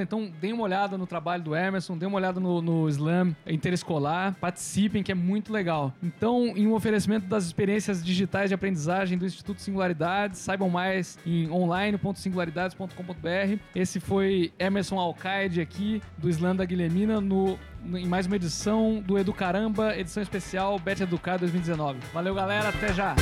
Então, 0.00 0.30
deem 0.40 0.52
uma 0.52 0.64
olhada 0.64 0.96
no 0.96 1.06
trabalho 1.06 1.42
do 1.42 1.54
Emerson, 1.54 1.96
deem 1.96 2.08
uma 2.08 2.16
olhada 2.16 2.40
no, 2.40 2.62
no 2.62 2.88
Slam 2.88 3.34
Interescolar, 3.46 4.34
participem, 4.40 5.02
que 5.02 5.12
é 5.12 5.14
muito 5.14 5.52
legal. 5.52 5.92
Então, 6.02 6.54
em 6.56 6.66
um 6.66 6.74
oferecimento 6.74 7.26
das 7.26 7.44
experiências 7.44 8.04
digitais 8.04 8.50
de 8.50 8.54
aprendizagem 8.54 9.18
do 9.18 9.26
Instituto 9.26 9.60
Singularidades, 9.60 10.40
saibam 10.40 10.68
mais 10.68 11.18
em 11.26 11.50
online.singularidades.com.br. 11.50 13.58
Esse 13.74 14.00
foi 14.00 14.52
Emerson 14.58 14.98
Alcaide 14.98 15.60
aqui, 15.60 16.02
do 16.16 16.28
Slam 16.28 16.56
da 16.56 16.64
Guilhermina, 16.64 17.20
no, 17.20 17.58
em 17.94 18.06
mais 18.06 18.26
uma 18.26 18.36
edição 18.36 19.02
do 19.04 19.18
Educaramba, 19.18 19.96
edição 19.96 20.22
especial 20.22 20.78
Bet 20.78 21.02
Educar 21.02 21.36
2019. 21.36 21.98
Valeu, 22.12 22.34
galera, 22.34 22.70
até 22.70 22.92
já! 22.92 23.14